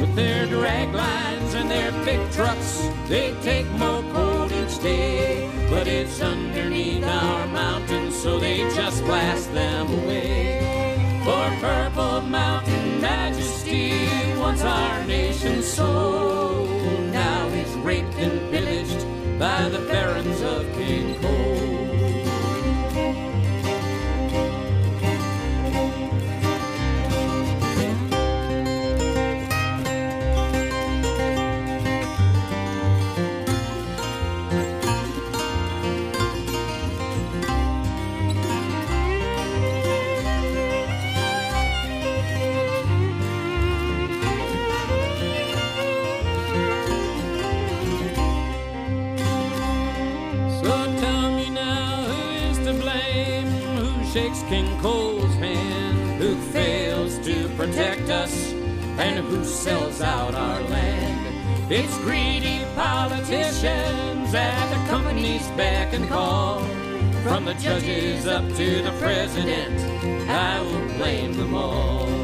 [0.00, 4.02] With their drag lines and their big trucks, they take more
[4.70, 5.50] each day.
[5.68, 11.20] But it's underneath our mountains, so they just blast them away.
[11.24, 13.92] For Purple Mountain Majesty,
[14.38, 16.66] once our nation's soul,
[17.12, 19.06] now is raped and pillaged
[19.38, 21.49] by the barons of King Coal.
[54.30, 56.22] Shakes King Coal's hand?
[56.22, 58.52] Who fails to protect us?
[58.96, 61.72] And who sells out our land?
[61.72, 66.60] It's greedy politicians at the company's beck and call.
[67.24, 69.80] From the judges up to the president,
[70.30, 72.19] I will blame them all.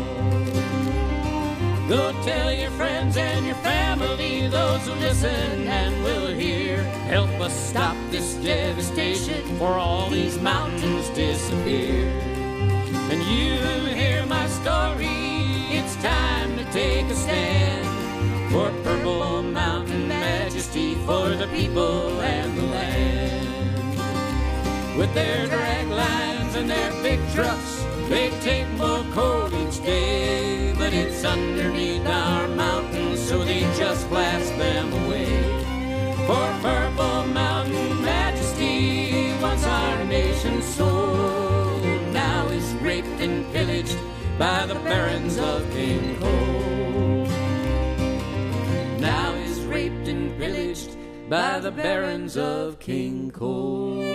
[1.88, 6.83] Go tell your friends and your family, those who listen and will hear.
[7.07, 12.09] Help us stop this devastation, for all these mountains disappear.
[13.09, 13.55] And you
[13.94, 15.07] hear my story,
[15.79, 17.87] it's time to take a stand
[18.51, 23.46] for Purple Mountain Majesty, for the people and the land.
[24.99, 30.45] With their drag lines and their big trucks, they take more coal each day.
[30.98, 35.26] It's underneath our mountains, so they just blast them away.
[36.26, 41.78] For Purple Mountain Majesty, once our nation's soul,
[42.12, 43.98] now is raped and pillaged
[44.38, 47.26] by the barons of King Coal.
[48.98, 50.96] Now is raped and pillaged
[51.28, 54.06] by the barons of King Coal.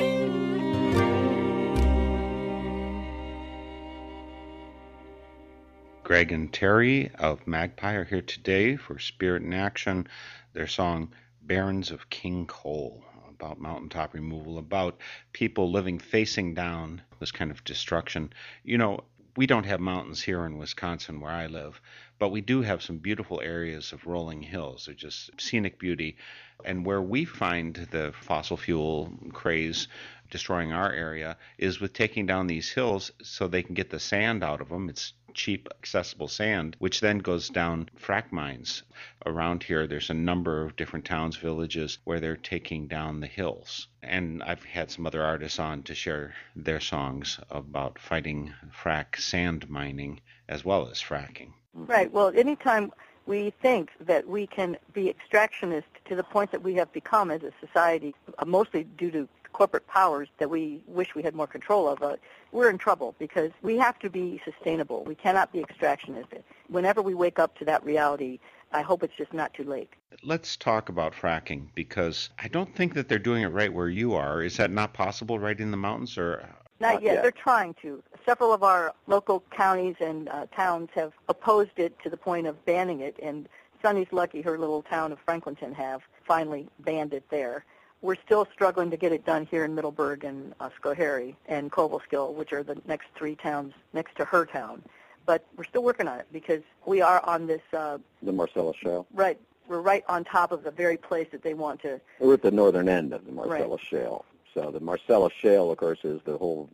[6.03, 10.07] Greg and Terry of Magpie are here today for Spirit in Action,
[10.53, 14.99] their song Barons of King Coal, about mountaintop removal, about
[15.31, 18.33] people living facing down this kind of destruction.
[18.63, 19.01] You know,
[19.37, 21.79] we don't have mountains here in Wisconsin where I live,
[22.19, 24.85] but we do have some beautiful areas of rolling hills.
[24.85, 26.17] They're just scenic beauty.
[26.65, 29.87] And where we find the fossil fuel craze
[30.29, 34.43] destroying our area is with taking down these hills so they can get the sand
[34.43, 34.89] out of them.
[34.89, 38.83] It's cheap, accessible sand, which then goes down frac mines.
[39.25, 43.87] Around here, there's a number of different towns, villages where they're taking down the hills.
[44.03, 49.69] And I've had some other artists on to share their songs about fighting frac sand
[49.69, 51.53] mining as well as fracking.
[51.73, 52.11] Right.
[52.11, 52.91] Well, anytime
[53.25, 57.43] we think that we can be extractionist to the point that we have become as
[57.43, 61.87] a society, uh, mostly due to corporate powers that we wish we had more control
[61.87, 62.17] of, uh,
[62.51, 65.03] we're in trouble because we have to be sustainable.
[65.03, 66.27] We cannot be extractionist.
[66.67, 68.39] Whenever we wake up to that reality,
[68.71, 69.89] I hope it's just not too late.
[70.23, 74.13] Let's talk about fracking because I don't think that they're doing it right where you
[74.13, 74.41] are.
[74.41, 76.45] Is that not possible right in the mountains or
[76.79, 77.13] Not, Not yet.
[77.15, 77.21] yet.
[77.23, 78.01] They're trying to.
[78.25, 82.63] Several of our local counties and uh, towns have opposed it to the point of
[82.65, 83.47] banning it, and
[83.81, 87.65] Sonny's lucky her little town of Franklinton have finally banned it there.
[88.01, 92.33] We're still struggling to get it done here in Middleburgh and uh, Schoharie and Cobleskill,
[92.33, 94.81] which are the next three towns next to her town.
[95.27, 99.05] But we're still working on it because we are on this uh, The Marcellus Shale.
[99.13, 99.39] right.
[99.67, 102.01] We're right on top of the very place that they want to.
[102.19, 104.25] We're at the northern end of the Marcellus Shale.
[104.53, 106.69] So the Marcellus Shale, of course, is the whole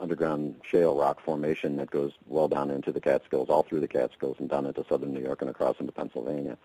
[0.00, 4.36] underground shale rock formation that goes well down into the Catskills, all through the Catskills
[4.40, 6.56] and down into southern New York and across into Pennsylvania.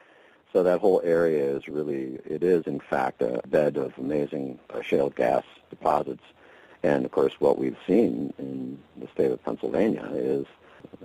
[0.55, 4.81] So that whole area is really, it is in fact a bed of amazing uh,
[4.81, 6.23] shale gas deposits.
[6.81, 10.45] And of course, what we've seen in the state of Pennsylvania is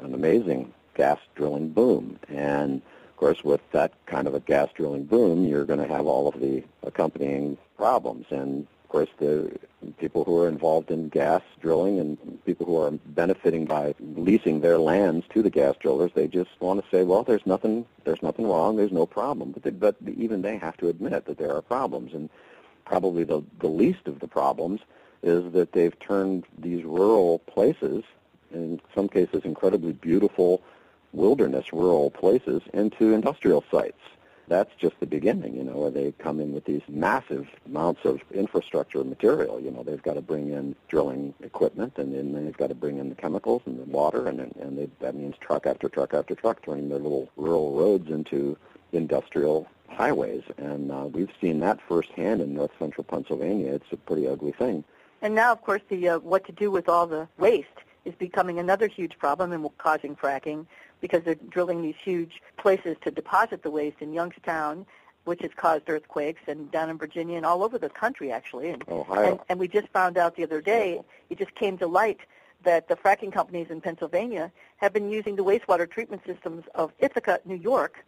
[0.00, 2.16] an amazing gas drilling boom.
[2.28, 6.06] And of course, with that kind of a gas drilling boom, you're going to have
[6.06, 8.26] all of the accompanying problems.
[8.30, 9.50] And course, the
[9.98, 14.78] people who are involved in gas drilling and people who are benefiting by leasing their
[14.78, 18.46] lands to the gas drillers, they just want to say, well, there's nothing, there's nothing
[18.46, 19.52] wrong, there's no problem.
[19.52, 22.12] But, they, but even they have to admit that there are problems.
[22.12, 22.28] And
[22.84, 24.80] probably the, the least of the problems
[25.22, 28.04] is that they've turned these rural places,
[28.52, 30.62] in some cases incredibly beautiful
[31.12, 34.00] wilderness rural places, into industrial sites.
[34.50, 38.20] That's just the beginning, you know, where they come in with these massive amounts of
[38.32, 39.60] infrastructure material.
[39.60, 42.98] You know, they've got to bring in drilling equipment, and then they've got to bring
[42.98, 46.34] in the chemicals and the water, and and they, that means truck after truck after
[46.34, 48.58] truck, turning their little rural roads into
[48.92, 50.42] industrial highways.
[50.58, 53.72] And uh, we've seen that firsthand in north central Pennsylvania.
[53.72, 54.82] It's a pretty ugly thing.
[55.22, 57.68] And now, of course, the uh, what to do with all the waste
[58.04, 60.66] is becoming another huge problem and causing fracking
[61.00, 64.86] because they're drilling these huge places to deposit the waste in Youngstown,
[65.24, 68.70] which has caused earthquakes, and down in Virginia and all over the country, actually.
[68.70, 69.32] And, Ohio.
[69.32, 72.20] And, and we just found out the other day, it just came to light
[72.64, 77.40] that the fracking companies in Pennsylvania have been using the wastewater treatment systems of Ithaca,
[77.44, 78.04] New York,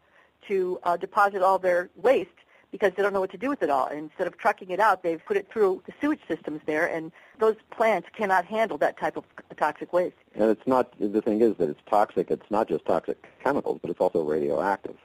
[0.49, 2.31] to uh, deposit all their waste
[2.73, 3.87] because they don't know what to do with it all.
[3.87, 7.13] And instead of trucking it out, they've put it through the sewage systems there, and
[7.39, 9.25] those plants cannot handle that type of
[9.57, 10.17] toxic waste.
[10.35, 12.31] And it's not, the thing is that it's toxic.
[12.31, 14.97] It's not just toxic chemicals, but it's also radioactive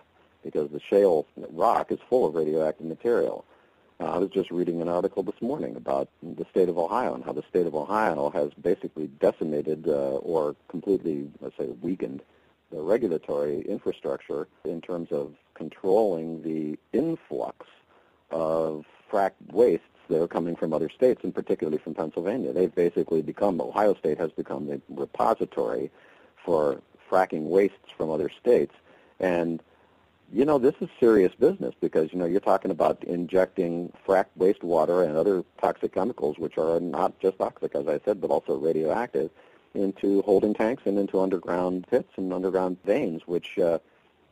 [0.43, 3.43] because the shale rock is full of radioactive material.
[3.99, 7.23] Uh, I was just reading an article this morning about the state of Ohio and
[7.23, 12.21] how the state of Ohio has basically decimated uh, or completely, let's say, weakened
[12.71, 17.65] the regulatory infrastructure in terms of controlling the influx
[18.31, 22.53] of fracked wastes that are coming from other states, and particularly from Pennsylvania.
[22.53, 25.91] They've basically become, Ohio State has become the repository
[26.45, 28.73] for fracking wastes from other states.
[29.19, 29.61] And,
[30.31, 35.05] you know, this is serious business because, you know, you're talking about injecting fracked wastewater
[35.05, 39.29] and other toxic chemicals, which are not just toxic, as I said, but also radioactive,
[39.73, 43.79] into holding tanks and into underground pits and underground veins, which uh,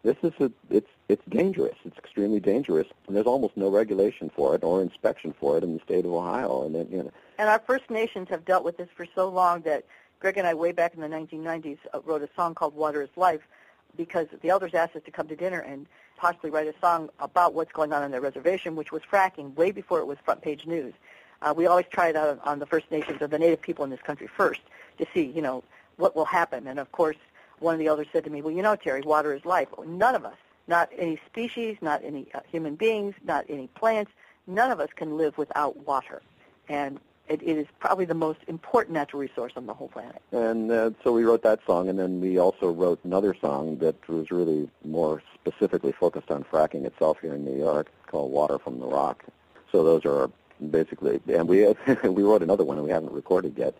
[0.03, 1.75] this is a, it's it's dangerous.
[1.85, 5.75] It's extremely dangerous, and there's almost no regulation for it or inspection for it in
[5.75, 6.65] the state of Ohio.
[6.65, 9.61] And then, you know, And our First Nations have dealt with this for so long
[9.61, 9.85] that
[10.19, 13.09] Greg and I, way back in the 1990s, uh, wrote a song called "Water Is
[13.15, 13.41] Life,"
[13.95, 15.85] because the elders asked us to come to dinner and
[16.17, 19.71] possibly write a song about what's going on on their reservation, which was fracking, way
[19.71, 20.93] before it was front page news.
[21.41, 23.91] Uh, we always try it out on the First Nations or the Native people in
[23.91, 24.61] this country first
[24.97, 25.63] to see, you know,
[25.97, 26.67] what will happen.
[26.67, 27.17] And of course,
[27.59, 29.67] one of the elders said to me, well, you know, Terry, water is life.
[29.85, 30.37] None of us,
[30.67, 34.11] not any species, not any uh, human beings, not any plants,
[34.47, 36.21] none of us can live without water.
[36.67, 40.21] And it, it is probably the most important natural resource on the whole planet.
[40.31, 43.95] And uh, so we wrote that song, and then we also wrote another song that
[44.07, 48.79] was really more specifically focused on fracking itself here in New York, called "Water from
[48.79, 49.23] the Rock."
[49.71, 50.29] So those are
[50.69, 51.65] basically, and we
[52.03, 53.75] we wrote another one, and we haven't recorded yet,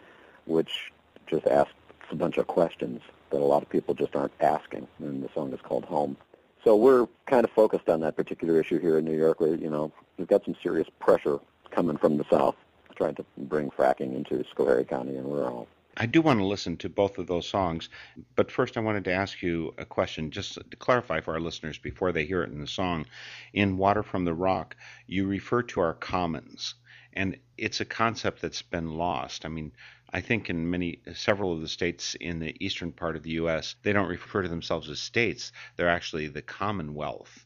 [0.45, 0.91] which
[1.27, 1.73] just asks
[2.11, 5.53] a bunch of questions that a lot of people just aren't asking, and the song
[5.53, 6.17] is called Home.
[6.65, 9.39] So we're kind of focused on that particular issue here in New York.
[9.39, 11.37] Where, you know, we've got some serious pressure
[11.69, 12.55] coming from the south,
[12.95, 15.67] trying to bring fracking into Schoharie County and rural.
[15.97, 17.87] I do want to listen to both of those songs,
[18.35, 21.77] but first I wanted to ask you a question just to clarify for our listeners
[21.77, 23.05] before they hear it in the song.
[23.53, 24.75] In Water from the Rock,
[25.07, 26.73] you refer to our commons,
[27.13, 29.45] and it's a concept that's been lost.
[29.45, 29.71] I mean,
[30.11, 33.75] I think in many, several of the states in the eastern part of the U.S.,
[33.83, 35.51] they don't refer to themselves as states.
[35.75, 37.45] They're actually the Commonwealth.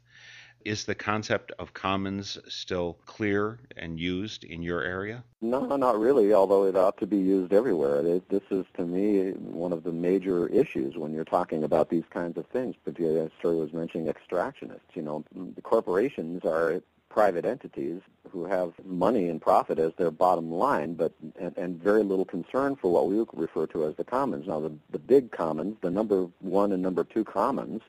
[0.66, 5.24] Is the concept of commons still clear and used in your area?
[5.39, 8.01] No, not really, although it ought to be used everywhere.
[8.28, 12.38] This is, to me, one of the major issues when you're talking about these kinds
[12.38, 12.76] of things.
[12.84, 14.95] But as Terry was mentioning, extractionists.
[14.95, 15.24] You know,
[15.55, 18.01] the corporations are private entities
[18.32, 22.76] who have money and profit as their bottom line, but and, and very little concern
[22.76, 24.47] for what we refer to as the commons.
[24.47, 27.82] Now, the, the big commons, the number one and number two commons,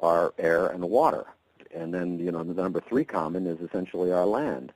[0.00, 1.26] are air and water,
[1.74, 4.72] and then you know the number three common is essentially our land.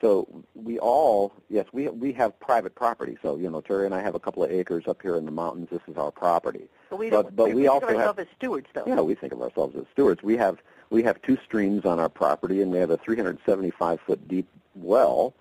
[0.00, 3.16] So we all, yes, we we have private property.
[3.22, 5.30] So you know, Terry and I have a couple of acres up here in the
[5.30, 5.68] mountains.
[5.70, 6.68] This is our property.
[6.90, 8.84] But we, don't, but we, we think also of ourselves have- as stewards, though.
[8.86, 10.22] Yeah, we think of ourselves as stewards.
[10.22, 10.58] We have
[10.90, 15.34] we have two streams on our property, and we have a 375 foot deep well.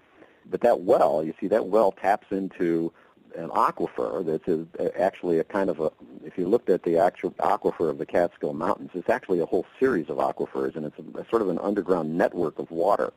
[0.50, 2.92] But that well, you see, that well taps into
[3.36, 5.92] an aquifer that's a, actually a kind of a.
[6.24, 9.66] If you looked at the actual aquifer of the Catskill Mountains, it's actually a whole
[9.80, 13.14] series of aquifers, and it's a, a sort of an underground network of water.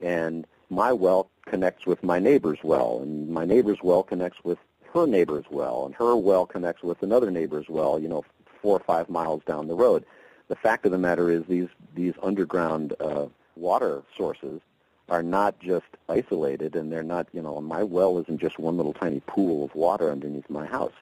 [0.00, 4.58] And my well connects with my neighbor's well, and my neighbor's well connects with
[4.94, 7.98] her neighbor's well, and her well connects with another neighbor's well.
[7.98, 8.24] You know,
[8.62, 10.04] four or five miles down the road.
[10.48, 13.26] The fact of the matter is, these these underground uh,
[13.56, 14.60] water sources
[15.08, 17.28] are not just isolated, and they're not.
[17.32, 20.92] You know, my well isn't just one little tiny pool of water underneath my house.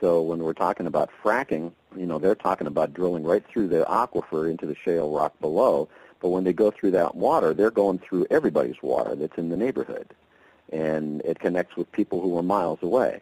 [0.00, 3.84] So when we're talking about fracking, you know, they're talking about drilling right through the
[3.84, 5.88] aquifer into the shale rock below.
[6.20, 9.56] But when they go through that water, they're going through everybody's water that's in the
[9.56, 10.14] neighborhood,
[10.72, 13.20] and it connects with people who are miles away.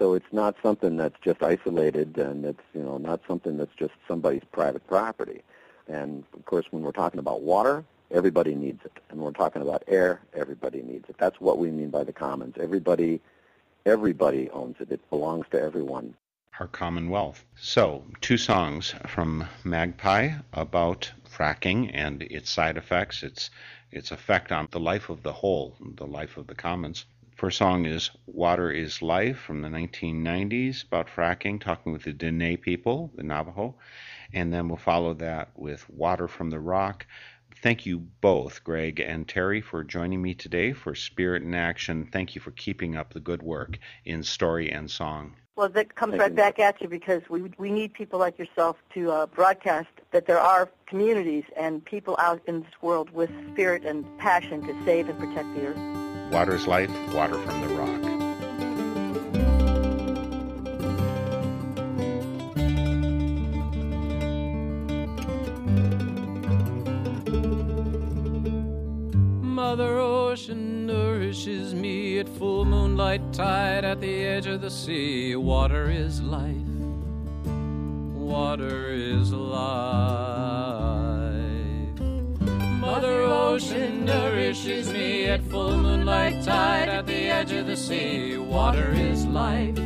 [0.00, 3.92] So it's not something that's just isolated, and it's you know not something that's just
[4.08, 5.42] somebody's private property.
[5.88, 8.98] And of course, when we're talking about water, everybody needs it.
[9.10, 11.16] And when we're talking about air, everybody needs it.
[11.18, 12.54] That's what we mean by the commons.
[12.58, 13.20] Everybody,
[13.84, 14.90] everybody owns it.
[14.90, 16.14] It belongs to everyone.
[16.58, 17.44] Our commonwealth.
[17.56, 23.50] So, two songs from Magpie about fracking and its side effects, its
[23.90, 27.04] its effect on the life of the whole, the life of the commons.
[27.40, 32.60] First song is Water is Life from the 1990s about fracking, talking with the Diné
[32.60, 33.76] people, the Navajo.
[34.34, 37.06] And then we'll follow that with Water from the Rock.
[37.62, 42.08] Thank you both, Greg and Terry, for joining me today for Spirit in Action.
[42.10, 45.36] Thank you for keeping up the good work in story and song.
[45.56, 46.36] Well, that comes Thank right you.
[46.36, 50.40] back at you because we we need people like yourself to uh, broadcast that there
[50.40, 55.18] are communities and people out in this world with spirit and passion to save and
[55.18, 56.32] protect the earth.
[56.32, 58.09] Water is Life, Water from the Rock.
[70.30, 75.34] Ocean nourishes me at full moonlight tide at the edge of the sea.
[75.34, 76.54] Water is life.
[78.14, 79.60] Water is life.
[82.78, 88.36] Mother Ocean nourishes me at full moonlight tide at the edge of the sea.
[88.36, 89.76] Water is life.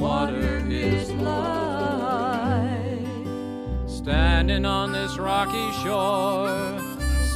[0.00, 1.38] Water is life.
[3.86, 6.89] Standing on this rocky shore,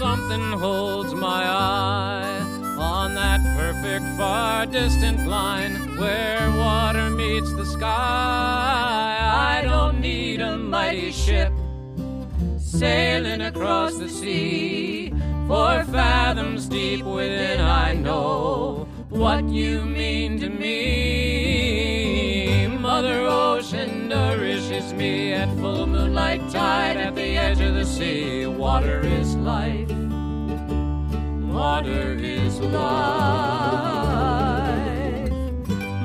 [0.05, 2.41] something holds my eye
[2.79, 9.17] on that perfect far distant line where water meets the sky.
[9.55, 11.51] I don't need a mighty ship
[12.59, 15.15] sailing across the sea.
[15.49, 21.95] Four fathoms deep within, I know what you mean to me.
[22.79, 28.45] Mother Ocean nourishes me at full moonlight tide at the edge of the sea.
[28.47, 29.84] Water is life.
[31.65, 32.85] Water is life.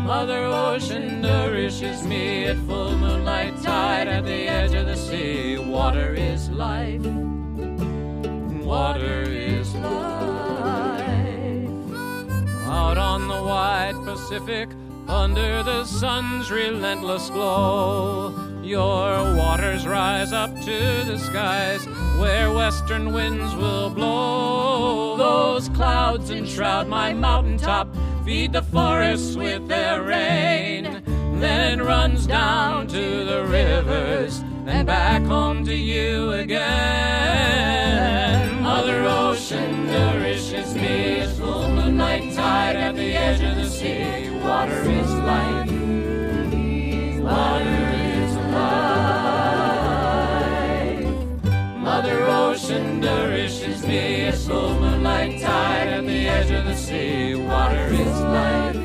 [0.07, 5.57] Mother Ocean nourishes me at full moonlight tide at the edge of the sea.
[5.57, 7.05] Water is life.
[8.63, 9.91] Water is life.
[12.65, 14.69] Out on the wide Pacific,
[15.09, 18.33] under the sun's relentless glow,
[18.69, 21.83] your waters rise up to the skies
[22.19, 25.17] where western winds will blow.
[25.17, 27.87] Those clouds enshroud my mountaintop,
[28.23, 31.01] feed the forests with their rain.
[31.39, 36.61] Then runs down to the rivers and back home to you again.
[38.61, 44.29] Mother Ocean nourishes me at full moonlight tide at the edge of the sea.
[44.43, 45.48] Water is life.
[54.49, 57.35] Full moonlight tide at the edge of the sea.
[57.35, 58.75] Water is life.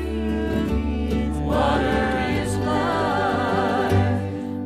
[1.51, 2.01] Water
[2.41, 3.93] is life.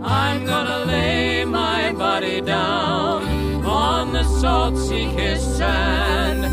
[0.03, 3.23] I'm gonna lay my body down
[3.65, 6.43] on the salt sea kissed sand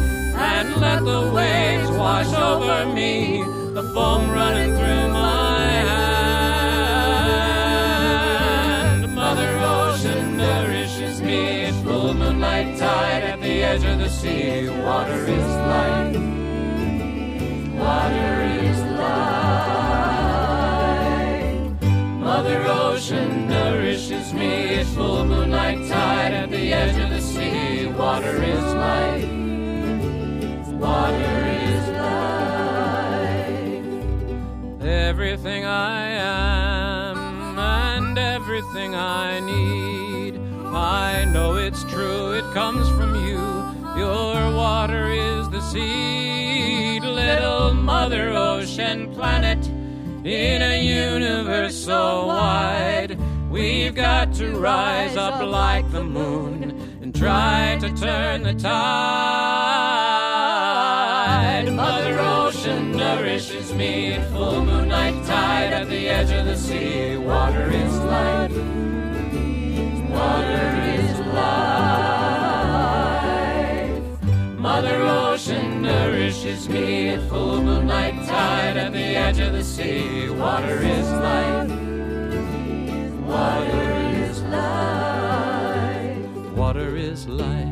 [0.53, 3.43] and let the waves wash over me,
[3.79, 5.16] the foam running through
[13.85, 14.69] of the sea.
[14.69, 16.17] Water is life.
[17.75, 19.77] Water is life.
[22.21, 27.87] Mother Ocean nourishes me at full moonlight tide at the edge of the sea.
[27.87, 29.29] Water is life.
[30.81, 33.27] Water is life.
[34.83, 40.41] Everything I am and everything I need.
[40.75, 43.56] I know it's true, it comes from you.
[43.97, 49.67] Your water is the seed, little Mother Ocean planet.
[50.23, 53.19] In a universe so wide,
[53.51, 58.77] we've got to rise up like the moon and try to turn the tide.
[61.73, 67.17] Mother Ocean nourishes me at full moonlight tide at the edge of the sea.
[67.17, 67.96] Water is
[76.47, 80.29] nourishes me at full moonlight tide at the edge of the sea.
[80.31, 81.71] Water is life.
[83.27, 83.93] Water
[84.23, 86.19] is life.
[86.55, 87.69] Water is life.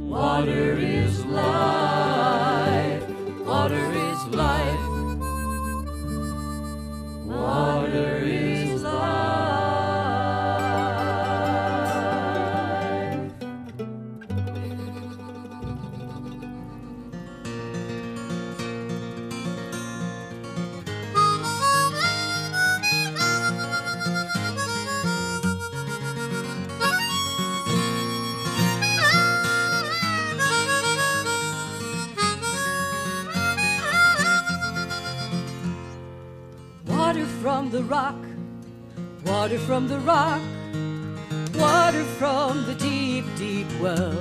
[0.00, 3.08] Water is life.
[3.46, 4.88] Water is life.
[7.26, 8.41] Water is
[37.92, 38.24] rock,
[39.26, 40.40] water from the rock,
[41.54, 44.16] water from the deep, deep well.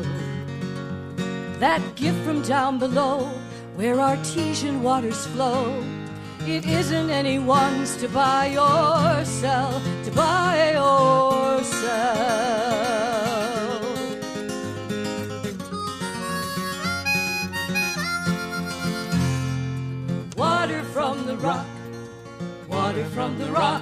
[1.60, 3.30] That gift from down below,
[3.78, 5.82] where artesian waters flow.
[6.46, 12.42] It isn't anyone's to buy or sell, to buy or sell.
[20.36, 21.71] Water from the rock,
[22.92, 23.82] water from the rock,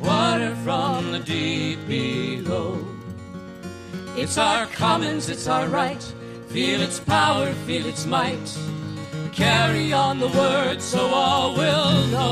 [0.00, 2.86] water from the deep below.
[4.16, 6.00] It's our commons, it's our right.
[6.46, 8.56] Feel its power, feel its might.
[9.32, 12.27] Carry on the word so all will know,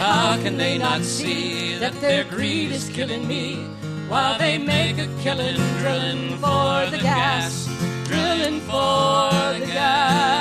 [0.00, 3.56] How can they not see that their greed is killing me
[4.08, 7.66] while they make a killing drilling for the gas,
[8.06, 9.30] drilling for
[9.60, 10.40] the gas?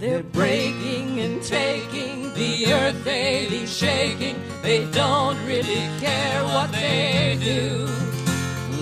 [0.00, 4.34] They're breaking and taking the earth they leave shaking.
[4.62, 7.86] They don't really care what they do.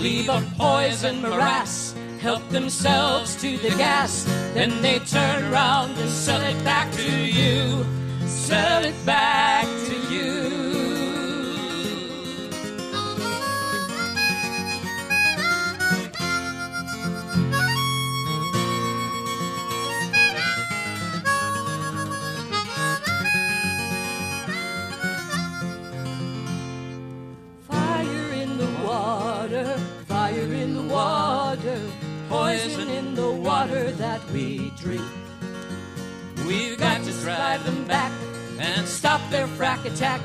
[0.00, 1.87] Leave a poison morass,
[2.18, 4.24] help themselves to the gas.
[4.54, 7.84] Then they turn around and sell it back to you.
[8.26, 9.77] Sell it back
[36.78, 38.12] got to drive them back
[38.58, 40.20] and stop their frack attack.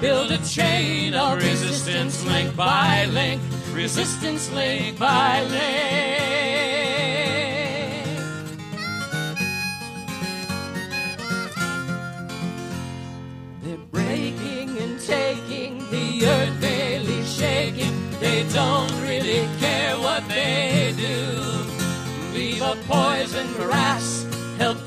[0.00, 3.40] Build a chain of resistance link by link,
[3.72, 6.28] resistance link by link.
[13.62, 16.60] They're breaking and taking the earth
[17.06, 17.94] leave shaking.
[18.20, 21.38] They don't really care what they do.
[22.34, 24.26] Leave a poison grass,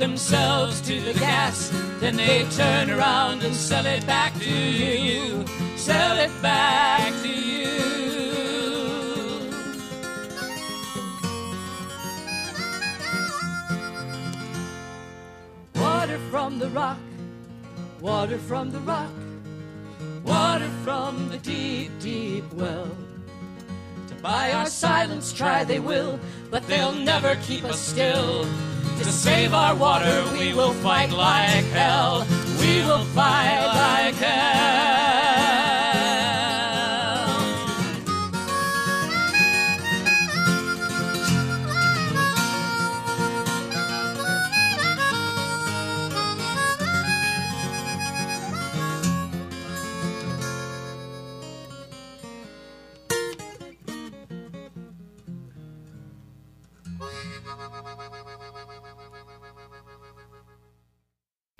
[0.02, 1.70] themselves to the gas.
[2.00, 5.46] Then they turn around and sell it back to you.
[5.76, 7.70] Sell it back to you.
[15.76, 16.98] Water from the rock,
[18.00, 19.12] water from the rock,
[20.26, 22.90] water from the deep, deep well.
[24.08, 28.48] To buy our silence, try they will, but they'll never keep us still.
[29.04, 32.26] To save our water, we will fight like hell.
[32.60, 35.31] We will fight like hell.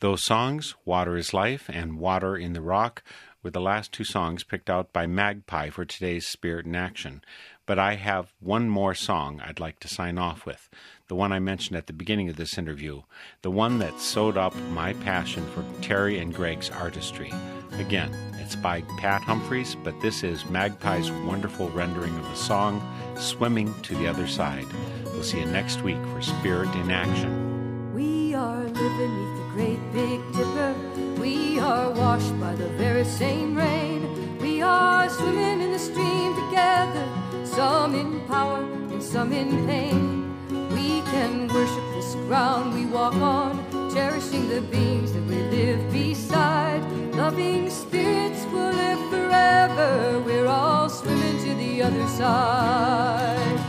[0.02, 3.04] Those songs, Water is Life and Water in the Rock,
[3.44, 7.22] were the last two songs picked out by Magpie for today's Spirit in Action.
[7.68, 10.70] But I have one more song I'd like to sign off with,
[11.08, 13.04] the one I mentioned at the beginning of this interview,
[13.44, 17.32] the one that sewed up my passion for Terry and Greg's artistry.
[17.74, 22.82] Again, it's by Pat Humphries, but this is Magpie's wonderful rendering of the song,
[23.20, 24.66] Swimming to the Other Side.
[25.04, 27.94] We'll see you next week for Spirit in Action.
[27.94, 29.21] We are living
[29.62, 30.74] great big dipper.
[31.20, 34.00] We are washed by the very same rain.
[34.40, 37.06] We are swimming in the stream together,
[37.46, 40.34] some in power and some in pain.
[40.76, 43.54] We can worship this ground we walk on,
[43.94, 46.82] cherishing the beings that we live beside.
[47.14, 50.24] Loving spirits will live forever.
[50.26, 53.60] We're all swimming to the other side.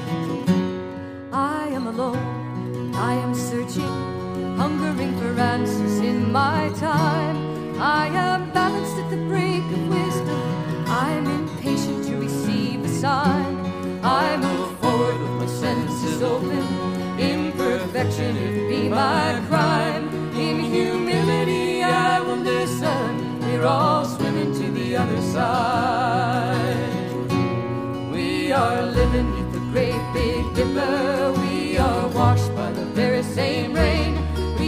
[1.33, 4.12] I am alone, I am searching,
[5.03, 7.81] hungering for answers in my time.
[7.81, 13.57] I am balanced at the brink of wisdom, I'm impatient to receive a sign.
[14.05, 20.09] I move forward with my senses open, imperfection it be my crime.
[20.35, 26.93] In humility I will listen, we're all swimming to the other side.
[28.13, 31.33] We are living with the great big dipper.
[31.41, 34.22] We are washed by the very same rain.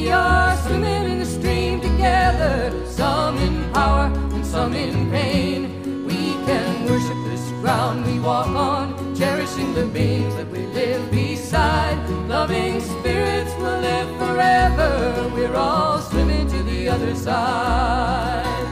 [0.04, 6.04] We are swimming in the stream together, some in power and some in pain.
[6.04, 11.96] We can worship this ground we walk on, cherishing the beings that we live beside.
[12.28, 15.30] Loving spirits will live forever.
[15.34, 18.68] We're all swimming to the other side.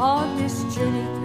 [0.00, 1.19] On this journey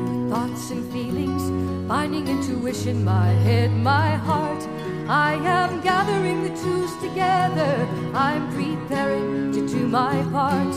[1.87, 4.67] finding intuition, my head, my heart.
[5.07, 7.87] I am gathering the tools together.
[8.13, 10.75] I'm preparing to do my part.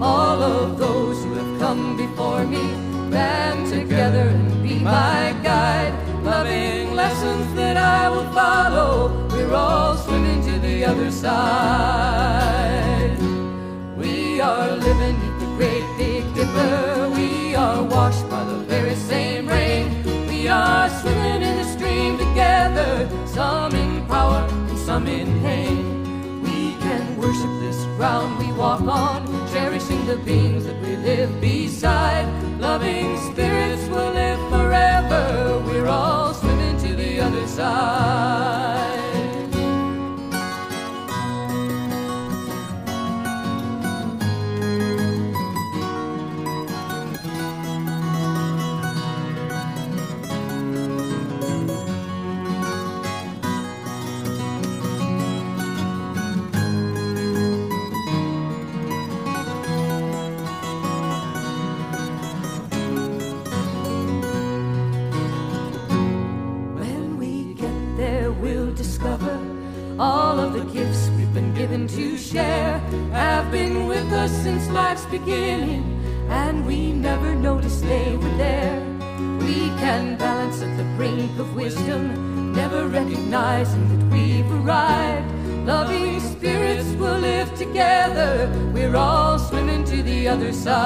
[0.00, 5.94] All of those who have come before me band together and be my guide.
[6.24, 9.28] Loving lessons that I will follow.
[9.30, 12.38] We're all swimming to the other side.
[13.96, 16.87] We are living the great big dipper.
[27.68, 32.26] This ground we walk on, cherishing the beings that we live beside.
[32.58, 35.62] Loving spirits will live forever.
[35.66, 38.57] We're all swimming to the other side.
[71.98, 72.78] To share
[73.10, 75.82] have been with us since life's beginning,
[76.30, 78.78] and we never noticed they were there.
[79.40, 85.28] We can balance at the brink of wisdom, never recognizing that we've arrived.
[85.66, 88.48] Loving spirits will live together.
[88.72, 90.78] We're all swimming to the other side.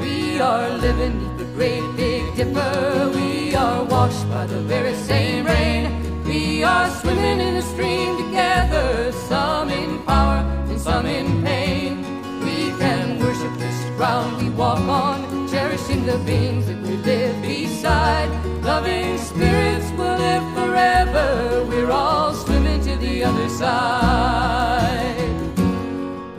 [0.00, 3.12] We are living the great big dipper.
[3.14, 5.87] We are washed by the very same rain.
[6.28, 12.02] We are swimming in the stream together, some in power and some in pain.
[12.44, 18.28] We can worship this ground we walk on, cherishing the beings that we live beside.
[18.62, 21.64] Loving spirits will live forever.
[21.66, 25.16] We're all swimming to the other side.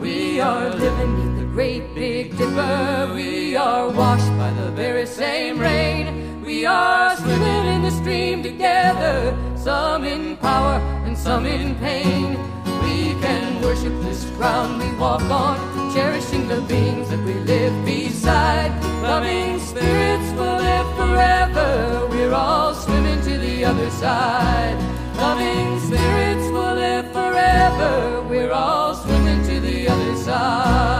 [0.00, 3.10] We are living neath the great big dipper.
[3.12, 6.44] We are washed by the very same rain.
[6.44, 12.38] We are swimming in the stream together, some in power and some in pain.
[12.82, 15.56] We can worship this ground we walk on,
[15.94, 18.72] cherishing the beings that we live beside.
[19.02, 22.08] Loving spirits will live forever.
[22.10, 24.78] We're all swimming to the other side.
[25.16, 28.22] Loving spirits will live forever.
[28.30, 30.99] We're all swimming to the other side.